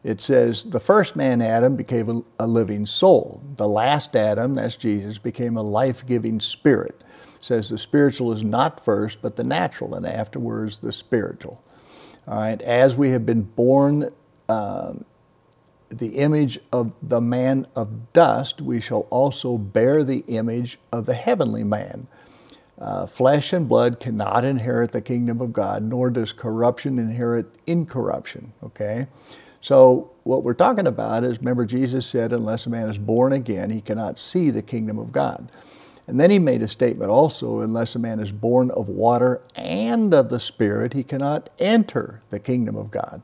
it 0.05 0.21
says, 0.21 0.63
The 0.63 0.79
first 0.79 1.17
man, 1.17 1.41
Adam, 1.41 1.75
became 1.75 2.09
a, 2.39 2.45
a 2.45 2.47
living 2.47 2.85
soul. 2.85 3.43
The 3.57 3.67
last 3.67 4.15
Adam, 4.15 4.55
that's 4.55 4.77
Jesus, 4.77 5.17
became 5.17 5.57
a 5.57 5.61
life 5.61 6.05
giving 6.05 6.39
spirit. 6.39 7.03
Says 7.47 7.69
the 7.69 7.77
spiritual 7.77 8.33
is 8.33 8.43
not 8.43 8.83
first, 8.83 9.21
but 9.21 9.37
the 9.37 9.43
natural, 9.43 9.95
and 9.95 10.05
afterwards 10.05 10.79
the 10.79 10.91
spiritual. 10.91 11.63
All 12.27 12.39
right, 12.39 12.61
as 12.61 12.97
we 12.97 13.11
have 13.11 13.25
been 13.25 13.43
born 13.43 14.11
um, 14.49 15.05
the 15.87 16.17
image 16.17 16.59
of 16.73 16.93
the 17.01 17.21
man 17.21 17.65
of 17.73 18.11
dust, 18.11 18.61
we 18.61 18.81
shall 18.81 19.07
also 19.09 19.57
bear 19.57 20.03
the 20.03 20.25
image 20.27 20.77
of 20.91 21.05
the 21.05 21.13
heavenly 21.13 21.63
man. 21.63 22.07
Uh, 22.77 23.07
flesh 23.07 23.53
and 23.53 23.69
blood 23.69 24.01
cannot 24.01 24.43
inherit 24.43 24.91
the 24.91 24.99
kingdom 24.99 25.39
of 25.39 25.53
God, 25.53 25.83
nor 25.83 26.09
does 26.09 26.33
corruption 26.33 26.99
inherit 26.99 27.45
incorruption. 27.65 28.51
Okay? 28.61 29.07
So, 29.61 30.11
what 30.25 30.43
we're 30.43 30.53
talking 30.53 30.85
about 30.85 31.23
is 31.23 31.39
remember, 31.39 31.65
Jesus 31.65 32.05
said, 32.05 32.33
unless 32.33 32.65
a 32.65 32.69
man 32.69 32.89
is 32.89 32.97
born 32.97 33.31
again, 33.31 33.69
he 33.69 33.79
cannot 33.79 34.19
see 34.19 34.49
the 34.49 34.61
kingdom 34.61 34.99
of 34.99 35.13
God. 35.13 35.49
And 36.07 36.19
then 36.19 36.31
he 36.31 36.39
made 36.39 36.61
a 36.61 36.67
statement 36.67 37.11
also 37.11 37.59
unless 37.59 37.93
a 37.93 37.99
man 37.99 38.19
is 38.19 38.31
born 38.31 38.71
of 38.71 38.87
water 38.87 39.41
and 39.55 40.13
of 40.13 40.29
the 40.29 40.39
Spirit, 40.39 40.93
he 40.93 41.03
cannot 41.03 41.49
enter 41.59 42.21
the 42.29 42.39
kingdom 42.39 42.77
of 42.77 42.89
God. 42.91 43.21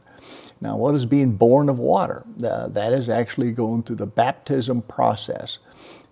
Now, 0.60 0.78
what 0.78 0.94
is 0.96 1.06
being 1.06 1.34
born 1.34 1.70
of 1.70 1.80
water? 1.80 2.26
Uh, 2.44 2.68
that 2.68 2.94
is 2.94 3.10
actually 3.10 3.52
going 3.52 3.84
through 3.84 3.98
the 3.98 4.06
baptism 4.06 4.82
process. 4.82 5.60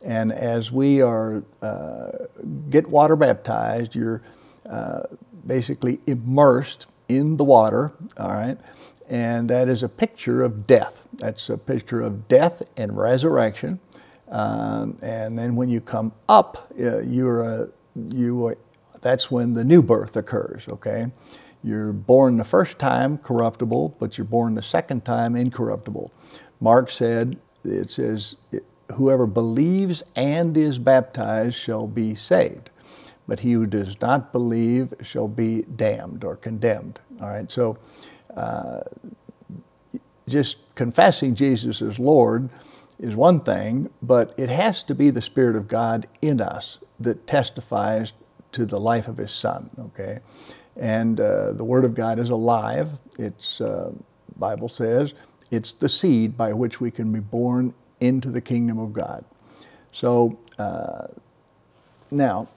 And 0.02 0.32
as 0.32 0.72
we 0.72 1.02
are 1.02 1.44
uh, 1.62 2.12
get 2.70 2.90
water 2.90 3.16
baptized, 3.16 3.96
you're 3.96 4.22
uh, 4.70 5.04
basically 5.46 6.00
immersed 6.08 6.88
in 7.08 7.38
the 7.38 7.44
water, 7.44 7.92
all 8.18 8.30
right? 8.30 8.58
And 9.10 9.50
that 9.50 9.68
is 9.68 9.84
a 9.84 9.90
picture 9.90 10.42
of 10.42 10.66
death. 10.66 11.08
That's 11.14 11.50
a 11.50 11.58
picture 11.58 12.02
of 12.02 12.28
death 12.28 12.62
and 12.78 12.98
resurrection. 12.98 13.80
Um, 14.32 14.98
and 15.04 15.38
then 15.38 15.56
when 15.56 15.70
you 15.70 15.82
come 15.82 16.14
up, 16.30 16.72
uh, 16.80 17.02
you're 17.02 17.44
a, 17.44 17.70
you 17.96 18.48
are, 18.48 18.58
that's 19.02 19.30
when 19.30 19.54
the 19.54 19.66
new 19.66 19.82
birth 19.82 20.16
occurs, 20.16 20.68
okay? 20.70 21.12
You're 21.64 21.92
born 21.92 22.38
the 22.38 22.46
first 22.46 22.80
time 22.80 23.18
corruptible, 23.18 23.98
but 24.00 24.18
you're 24.18 24.26
born 24.26 24.56
the 24.56 24.64
second 24.64 25.04
time 25.04 25.36
incorruptible. 25.36 26.12
Mark 26.62 26.90
said, 26.90 27.40
it 27.66 27.90
says, 27.90 28.38
whoever 28.94 29.28
believes 29.28 30.02
and 30.16 30.56
is 30.56 30.80
baptized 30.80 31.56
shall 31.56 31.86
be 31.88 32.16
saved, 32.16 32.70
but 33.28 33.42
he 33.42 33.52
who 33.52 33.66
does 33.66 34.00
not 34.02 34.32
believe 34.32 34.94
shall 35.02 35.28
be 35.28 35.64
damned 35.64 36.24
or 36.24 36.36
condemned. 36.38 37.00
All 37.22 37.30
right, 37.30 37.52
so 37.52 37.78
uh, 38.36 38.82
just 40.28 40.58
confessing 40.76 41.36
Jesus 41.36 41.82
as 41.82 42.00
Lord 42.00 42.50
is 43.02 43.16
one 43.16 43.42
thing, 43.42 43.90
but 44.02 44.34
it 44.38 44.50
has 44.50 44.84
to 44.84 44.96
be 44.96 45.10
the 45.10 45.22
Spirit 45.22 45.58
of 45.58 45.68
God 45.68 46.08
in 46.22 46.40
us 46.40 46.80
that 47.00 47.28
testifies 47.28 48.14
to 48.54 48.66
the 48.66 48.80
life 48.80 49.08
of 49.10 49.18
His 49.18 49.32
Son. 49.32 49.70
Okay, 49.80 50.20
and 50.78 51.20
uh, 51.20 51.52
the 51.54 51.66
Word 51.66 51.84
of 51.84 51.96
God 51.96 52.20
is 52.20 52.30
alive. 52.30 52.92
It's 53.20 53.60
uh, 53.60 53.92
Bible 54.38 54.70
says 54.70 55.14
it's 55.52 55.74
the 55.74 55.90
seed 55.90 56.38
by 56.38 56.54
which 56.54 56.80
we 56.80 56.92
can 56.92 57.12
be 57.12 57.20
born 57.20 57.74
into 58.00 58.30
the 58.30 58.42
kingdom 58.42 58.80
of 58.80 58.94
God. 58.94 59.26
So 59.92 60.40
uh, 60.58 61.08
now, 62.10 62.48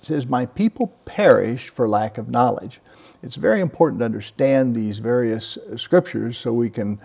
it 0.00 0.06
says, 0.06 0.26
My 0.26 0.46
people 0.46 0.88
perish 1.04 1.68
for 1.68 1.88
lack 1.88 2.18
of 2.18 2.28
knowledge. 2.28 2.80
It's 3.22 3.36
very 3.36 3.60
important 3.60 4.00
to 4.00 4.06
understand 4.06 4.74
these 4.74 4.98
various 4.98 5.58
scriptures 5.76 6.38
so 6.38 6.52
we 6.52 6.70
can 6.70 7.00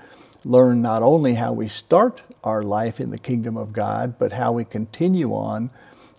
learn 0.45 0.81
not 0.81 1.01
only 1.01 1.35
how 1.35 1.53
we 1.53 1.67
start 1.67 2.21
our 2.43 2.63
life 2.63 2.99
in 2.99 3.09
the 3.09 3.17
kingdom 3.17 3.57
of 3.57 3.73
God, 3.73 4.17
but 4.19 4.33
how 4.33 4.51
we 4.51 4.65
continue 4.65 5.33
on 5.33 5.69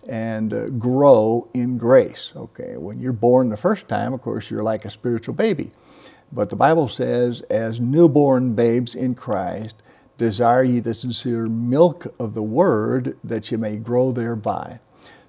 and 0.07 0.53
uh, 0.53 0.69
grow 0.69 1.47
in 1.53 1.77
grace. 1.77 2.31
Okay, 2.35 2.77
when 2.77 2.99
you're 2.99 3.13
born 3.13 3.49
the 3.49 3.57
first 3.57 3.87
time, 3.87 4.13
of 4.13 4.21
course, 4.21 4.49
you're 4.49 4.63
like 4.63 4.85
a 4.85 4.89
spiritual 4.89 5.33
baby. 5.33 5.71
But 6.31 6.49
the 6.49 6.55
Bible 6.55 6.87
says, 6.87 7.41
as 7.49 7.79
newborn 7.79 8.55
babes 8.55 8.95
in 8.95 9.15
Christ, 9.15 9.75
desire 10.17 10.63
ye 10.63 10.79
the 10.79 10.93
sincere 10.93 11.47
milk 11.47 12.13
of 12.19 12.33
the 12.33 12.43
word 12.43 13.17
that 13.23 13.51
you 13.51 13.57
may 13.57 13.77
grow 13.77 14.11
thereby. 14.11 14.79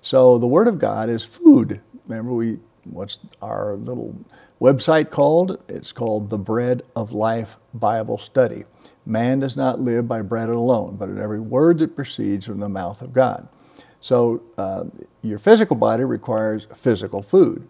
So 0.01 0.39
the 0.39 0.47
word 0.47 0.69
of 0.69 0.79
God 0.79 1.09
is 1.09 1.25
food. 1.25 1.81
Remember, 2.07 2.33
we 2.33 2.59
what's 2.85 3.19
our 3.43 3.75
little 3.75 4.15
website 4.61 5.11
called? 5.11 5.62
It's 5.69 5.92
called 5.92 6.31
the 6.31 6.38
Bread 6.38 6.83
of 6.95 7.12
Life 7.12 7.57
Bible 7.75 8.19
Study. 8.19 8.64
Man 9.05 9.40
does 9.40 9.57
not 9.57 9.81
live 9.81 10.09
by 10.09 10.23
bread 10.23 10.49
alone, 10.49 10.97
but 10.97 11.09
in 11.09 11.19
every 11.19 11.40
word 11.40 11.79
that 11.79 11.95
proceeds 11.95 12.47
from 12.47 12.61
the 12.61 12.69
mouth 12.69 13.03
of 13.03 13.12
God. 13.12 13.49
So 14.01 14.42
uh, 14.59 14.85
your 15.23 15.38
physical 15.38 15.77
body 15.77 16.05
requires 16.05 16.66
physical 16.75 17.23
food. 17.23 17.69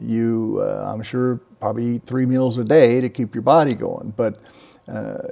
You, 0.00 0.58
uh, 0.60 0.92
I'm 0.92 1.02
sure, 1.02 1.36
probably 1.60 1.96
eat 1.96 2.02
three 2.04 2.26
meals 2.26 2.58
a 2.58 2.64
day 2.64 3.00
to 3.00 3.08
keep 3.08 3.34
your 3.34 3.42
body 3.42 3.74
going. 3.74 4.12
But 4.16 4.38
uh, 4.88 5.28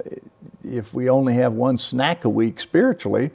if 0.63 0.93
we 0.93 1.09
only 1.09 1.33
have 1.35 1.53
one 1.53 1.77
snack 1.77 2.25
a 2.25 2.29
week 2.29 2.59
spiritually, 2.59 3.31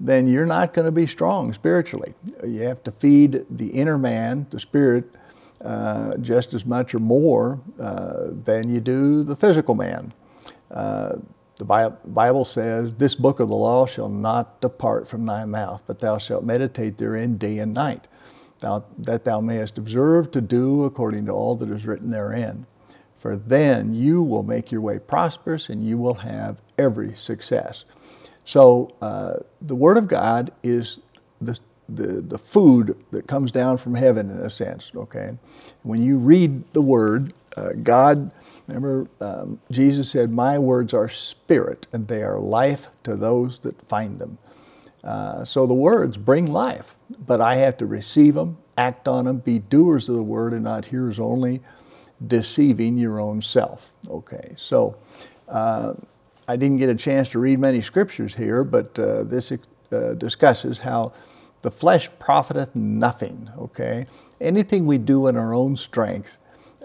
then 0.00 0.26
you're 0.26 0.46
not 0.46 0.72
going 0.72 0.86
to 0.86 0.92
be 0.92 1.06
strong 1.06 1.52
spiritually. 1.52 2.14
You 2.44 2.62
have 2.62 2.82
to 2.84 2.90
feed 2.90 3.44
the 3.48 3.68
inner 3.68 3.96
man, 3.96 4.46
the 4.50 4.58
spirit, 4.58 5.04
uh, 5.64 6.16
just 6.18 6.54
as 6.54 6.64
much 6.66 6.94
or 6.94 6.98
more 6.98 7.60
uh, 7.80 8.28
than 8.30 8.68
you 8.68 8.80
do 8.80 9.22
the 9.22 9.36
physical 9.36 9.74
man. 9.74 10.12
Uh, 10.70 11.16
the 11.56 11.96
Bible 12.04 12.44
says, 12.44 12.94
This 12.94 13.14
book 13.14 13.38
of 13.38 13.48
the 13.48 13.54
law 13.54 13.86
shall 13.86 14.08
not 14.08 14.60
depart 14.60 15.06
from 15.06 15.26
thy 15.26 15.44
mouth, 15.44 15.82
but 15.86 16.00
thou 16.00 16.18
shalt 16.18 16.44
meditate 16.44 16.98
therein 16.98 17.36
day 17.36 17.58
and 17.58 17.72
night, 17.72 18.08
thou, 18.58 18.84
that 18.98 19.24
thou 19.24 19.40
mayest 19.40 19.78
observe 19.78 20.30
to 20.32 20.40
do 20.40 20.84
according 20.84 21.26
to 21.26 21.32
all 21.32 21.54
that 21.56 21.70
is 21.70 21.86
written 21.86 22.10
therein. 22.10 22.66
For 23.14 23.36
then 23.36 23.94
you 23.94 24.22
will 24.22 24.42
make 24.42 24.72
your 24.72 24.80
way 24.80 24.98
prosperous 24.98 25.68
and 25.68 25.86
you 25.86 25.96
will 25.96 26.14
have 26.14 26.56
every 26.76 27.14
success. 27.14 27.84
So 28.44 28.96
uh, 29.00 29.34
the 29.60 29.76
Word 29.76 29.96
of 29.96 30.08
God 30.08 30.52
is 30.64 30.98
the, 31.40 31.58
the, 31.96 32.20
the 32.20 32.38
food 32.38 32.96
that 33.10 33.26
comes 33.26 33.50
down 33.50 33.78
from 33.78 33.94
heaven 33.94 34.30
in 34.30 34.38
a 34.38 34.50
sense, 34.50 34.90
okay? 34.94 35.38
When 35.82 36.02
you 36.02 36.18
read 36.18 36.72
the 36.72 36.82
Word, 36.82 37.32
uh, 37.56 37.70
God 37.82 38.30
Remember, 38.68 39.08
um, 39.20 39.60
Jesus 39.70 40.10
said, 40.10 40.30
My 40.30 40.58
words 40.58 40.94
are 40.94 41.08
spirit, 41.08 41.86
and 41.92 42.08
they 42.08 42.22
are 42.22 42.38
life 42.38 42.88
to 43.04 43.16
those 43.16 43.58
that 43.60 43.80
find 43.82 44.18
them. 44.18 44.38
Uh, 45.02 45.44
so 45.44 45.66
the 45.66 45.74
words 45.74 46.16
bring 46.16 46.46
life, 46.46 46.96
but 47.10 47.40
I 47.40 47.56
have 47.56 47.76
to 47.78 47.86
receive 47.86 48.34
them, 48.34 48.58
act 48.78 49.08
on 49.08 49.24
them, 49.24 49.38
be 49.38 49.58
doers 49.58 50.08
of 50.08 50.14
the 50.14 50.22
word 50.22 50.52
and 50.52 50.62
not 50.64 50.86
hearers 50.86 51.18
only, 51.18 51.60
deceiving 52.24 52.98
your 52.98 53.18
own 53.18 53.42
self. 53.42 53.94
Okay, 54.08 54.54
so 54.56 54.96
uh, 55.48 55.94
I 56.46 56.56
didn't 56.56 56.78
get 56.78 56.88
a 56.88 56.94
chance 56.94 57.28
to 57.30 57.40
read 57.40 57.58
many 57.58 57.82
scriptures 57.82 58.36
here, 58.36 58.62
but 58.62 58.96
uh, 58.98 59.24
this 59.24 59.52
uh, 59.90 60.14
discusses 60.14 60.78
how 60.78 61.12
the 61.62 61.70
flesh 61.70 62.10
profiteth 62.18 62.74
nothing. 62.74 63.50
Okay, 63.58 64.06
anything 64.40 64.86
we 64.86 64.98
do 64.98 65.26
in 65.26 65.36
our 65.36 65.54
own 65.54 65.76
strength 65.76 66.36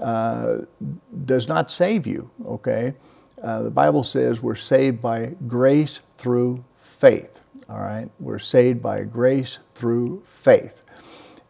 uh, 0.01 0.59
does 1.25 1.47
not 1.47 1.71
save 1.71 2.07
you, 2.07 2.29
okay? 2.45 2.93
Uh, 3.41 3.61
the 3.61 3.71
Bible 3.71 4.03
says 4.03 4.41
we're 4.41 4.55
saved 4.55 5.01
by 5.01 5.35
grace 5.47 5.99
through 6.17 6.63
faith, 6.79 7.41
all 7.69 7.79
right? 7.79 8.09
We're 8.19 8.39
saved 8.39 8.81
by 8.81 9.03
grace 9.03 9.59
through 9.75 10.23
faith. 10.25 10.83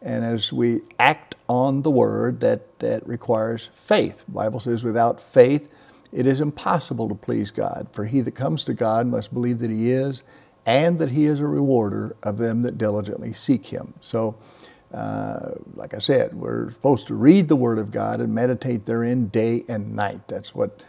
And 0.00 0.24
as 0.24 0.52
we 0.52 0.82
act 0.98 1.34
on 1.48 1.82
the 1.82 1.90
word, 1.90 2.40
that, 2.40 2.78
that 2.78 3.06
requires 3.06 3.70
faith. 3.72 4.24
The 4.26 4.32
Bible 4.32 4.60
says 4.60 4.84
without 4.84 5.20
faith, 5.20 5.70
it 6.12 6.26
is 6.26 6.40
impossible 6.40 7.08
to 7.08 7.14
please 7.14 7.50
God. 7.50 7.88
For 7.92 8.04
he 8.04 8.20
that 8.20 8.32
comes 8.32 8.64
to 8.64 8.74
God 8.74 9.06
must 9.06 9.32
believe 9.32 9.58
that 9.58 9.70
he 9.70 9.90
is, 9.90 10.22
and 10.68 10.98
that 10.98 11.10
he 11.10 11.24
is 11.24 11.40
a 11.40 11.46
rewarder 11.46 12.14
of 12.22 12.36
them 12.36 12.60
that 12.60 12.76
diligently 12.76 13.32
seek 13.32 13.64
him. 13.64 13.94
So, 14.02 14.36
uh, 14.92 15.52
like 15.74 15.94
I 15.94 15.98
said, 15.98 16.34
we're 16.34 16.70
supposed 16.72 17.06
to 17.06 17.14
read 17.14 17.48
the 17.48 17.56
Word 17.56 17.78
of 17.78 17.90
God 17.90 18.20
and 18.20 18.34
meditate 18.34 18.84
therein 18.84 19.28
day 19.28 19.64
and 19.66 19.96
night. 19.96 20.28
That's 20.28 20.54
what 20.54 20.82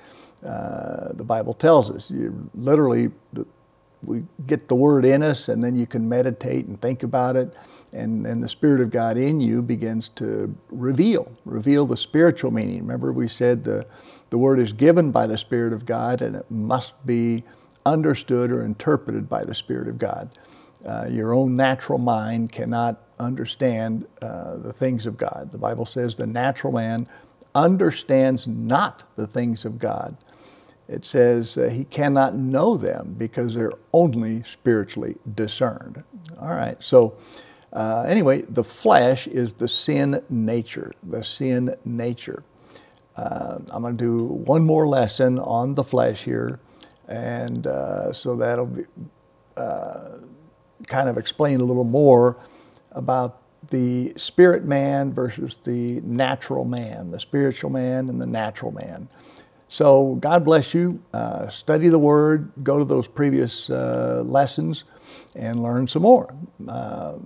uh, 0.46 1.14
the 1.14 1.24
Bible 1.24 1.54
tells 1.54 1.90
us. 1.90 2.12
You 2.12 2.50
literally, 2.54 3.12
we 4.04 4.24
get 4.46 4.68
the 4.68 4.76
Word 4.76 5.06
in 5.06 5.24
us, 5.24 5.48
and 5.48 5.64
then 5.64 5.78
you 5.78 5.88
can 5.88 6.10
meditate 6.10 6.66
and 6.66 6.82
think 6.82 7.04
about 7.04 7.38
it, 7.38 7.54
and, 7.94 8.26
then 8.26 8.42
the 8.42 8.50
Spirit 8.50 8.82
of 8.82 8.90
God 8.90 9.16
in 9.16 9.40
you 9.40 9.62
begins 9.62 10.10
to 10.10 10.54
reveal, 10.72 11.32
reveal 11.46 11.86
the 11.86 11.98
spiritual 11.98 12.52
meaning. 12.52 12.80
Remember, 12.80 13.14
we 13.14 13.30
said 13.30 13.64
the, 13.64 13.88
the 14.30 14.38
Word 14.38 14.60
is 14.60 14.74
given 14.74 15.12
by 15.12 15.26
the 15.26 15.38
Spirit 15.38 15.72
of 15.72 15.86
God, 15.86 16.22
and 16.22 16.36
it 16.36 16.52
must 16.52 16.94
be 17.06 17.46
understood 17.86 18.52
or 18.52 18.64
interpreted 18.64 19.30
by 19.30 19.44
the 19.44 19.56
Spirit 19.56 19.88
of 19.88 19.98
God. 19.98 20.38
Uh, 20.86 21.08
your 21.10 21.34
own 21.34 21.56
natural 21.56 22.00
mind 22.00 22.52
cannot 22.52 23.02
understand 23.20 24.08
uh, 24.22 24.58
the 24.58 24.72
things 24.72 25.06
of 25.06 25.18
God. 25.18 25.52
The 25.52 25.58
Bible 25.58 25.86
says 25.86 26.16
the 26.16 26.28
natural 26.28 26.74
man 26.74 27.08
understands 27.54 28.48
not 28.48 29.04
the 29.16 29.28
things 29.28 29.66
of 29.66 29.78
God. 29.80 30.16
It 30.88 31.06
says 31.06 31.58
uh, 31.58 31.70
he 31.70 31.84
cannot 31.84 32.36
know 32.36 32.78
them 32.78 33.16
because 33.18 33.54
they're 33.54 33.74
only 33.94 34.44
spiritually 34.44 35.18
discerned. 35.36 36.04
All 36.40 36.50
right, 36.56 36.82
so 36.82 37.18
uh, 37.72 38.06
anyway, 38.08 38.42
the 38.44 38.64
flesh 38.64 39.28
is 39.28 39.54
the 39.54 39.68
sin 39.68 40.24
nature, 40.30 40.94
the 41.04 41.24
sin 41.24 41.76
nature. 41.86 42.44
Uh, 43.16 43.60
I'm 43.72 43.82
going 43.82 43.98
to 43.98 44.04
do 44.04 44.24
one 44.24 44.66
more 44.66 44.88
lesson 44.88 45.38
on 45.40 45.76
the 45.76 45.84
flesh 45.84 46.24
here, 46.24 46.60
and 47.10 47.68
uh, 47.68 48.14
so 48.14 48.36
that'll 48.36 48.68
be 48.68 48.84
uh, 49.58 50.20
kind 50.88 51.10
of 51.10 51.18
explain 51.18 51.60
a 51.60 51.64
little 51.64 51.84
more 51.84 52.38
about 52.92 53.42
the 53.70 54.14
spirit 54.16 54.64
man 54.64 55.12
versus 55.12 55.58
the 55.58 56.00
natural 56.02 56.66
man, 56.66 57.12
the 57.12 57.20
spiritual 57.20 57.70
man 57.70 58.10
and 58.10 58.22
the 58.22 58.28
natural 58.28 58.72
man. 58.72 59.10
So, 59.72 60.16
God 60.16 60.46
bless 60.46 60.74
you. 60.74 61.04
Uh, 61.14 61.48
study 61.50 61.90
the 61.90 62.00
Word, 62.00 62.52
go 62.64 62.80
to 62.80 62.86
those 62.86 63.08
previous 63.08 63.70
uh, 63.70 64.24
lessons, 64.26 64.84
and 65.36 65.62
learn 65.62 65.88
some 65.88 66.02
more. 66.02 66.34
Uh, 66.68 67.18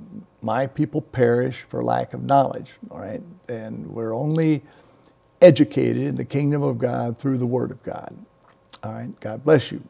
my 0.41 0.67
people 0.67 1.01
perish 1.01 1.61
for 1.61 1.81
lack 1.83 2.13
of 2.13 2.23
knowledge, 2.23 2.73
all 2.91 2.99
right? 2.99 3.21
And 3.47 3.87
we're 3.87 4.13
only 4.13 4.63
educated 5.41 6.03
in 6.03 6.15
the 6.15 6.25
kingdom 6.25 6.63
of 6.63 6.77
God 6.79 7.17
through 7.17 7.37
the 7.37 7.45
Word 7.45 7.71
of 7.71 7.81
God. 7.83 8.17
All 8.83 8.93
right, 8.93 9.19
God 9.21 9.45
bless 9.45 9.71
you. 9.71 9.83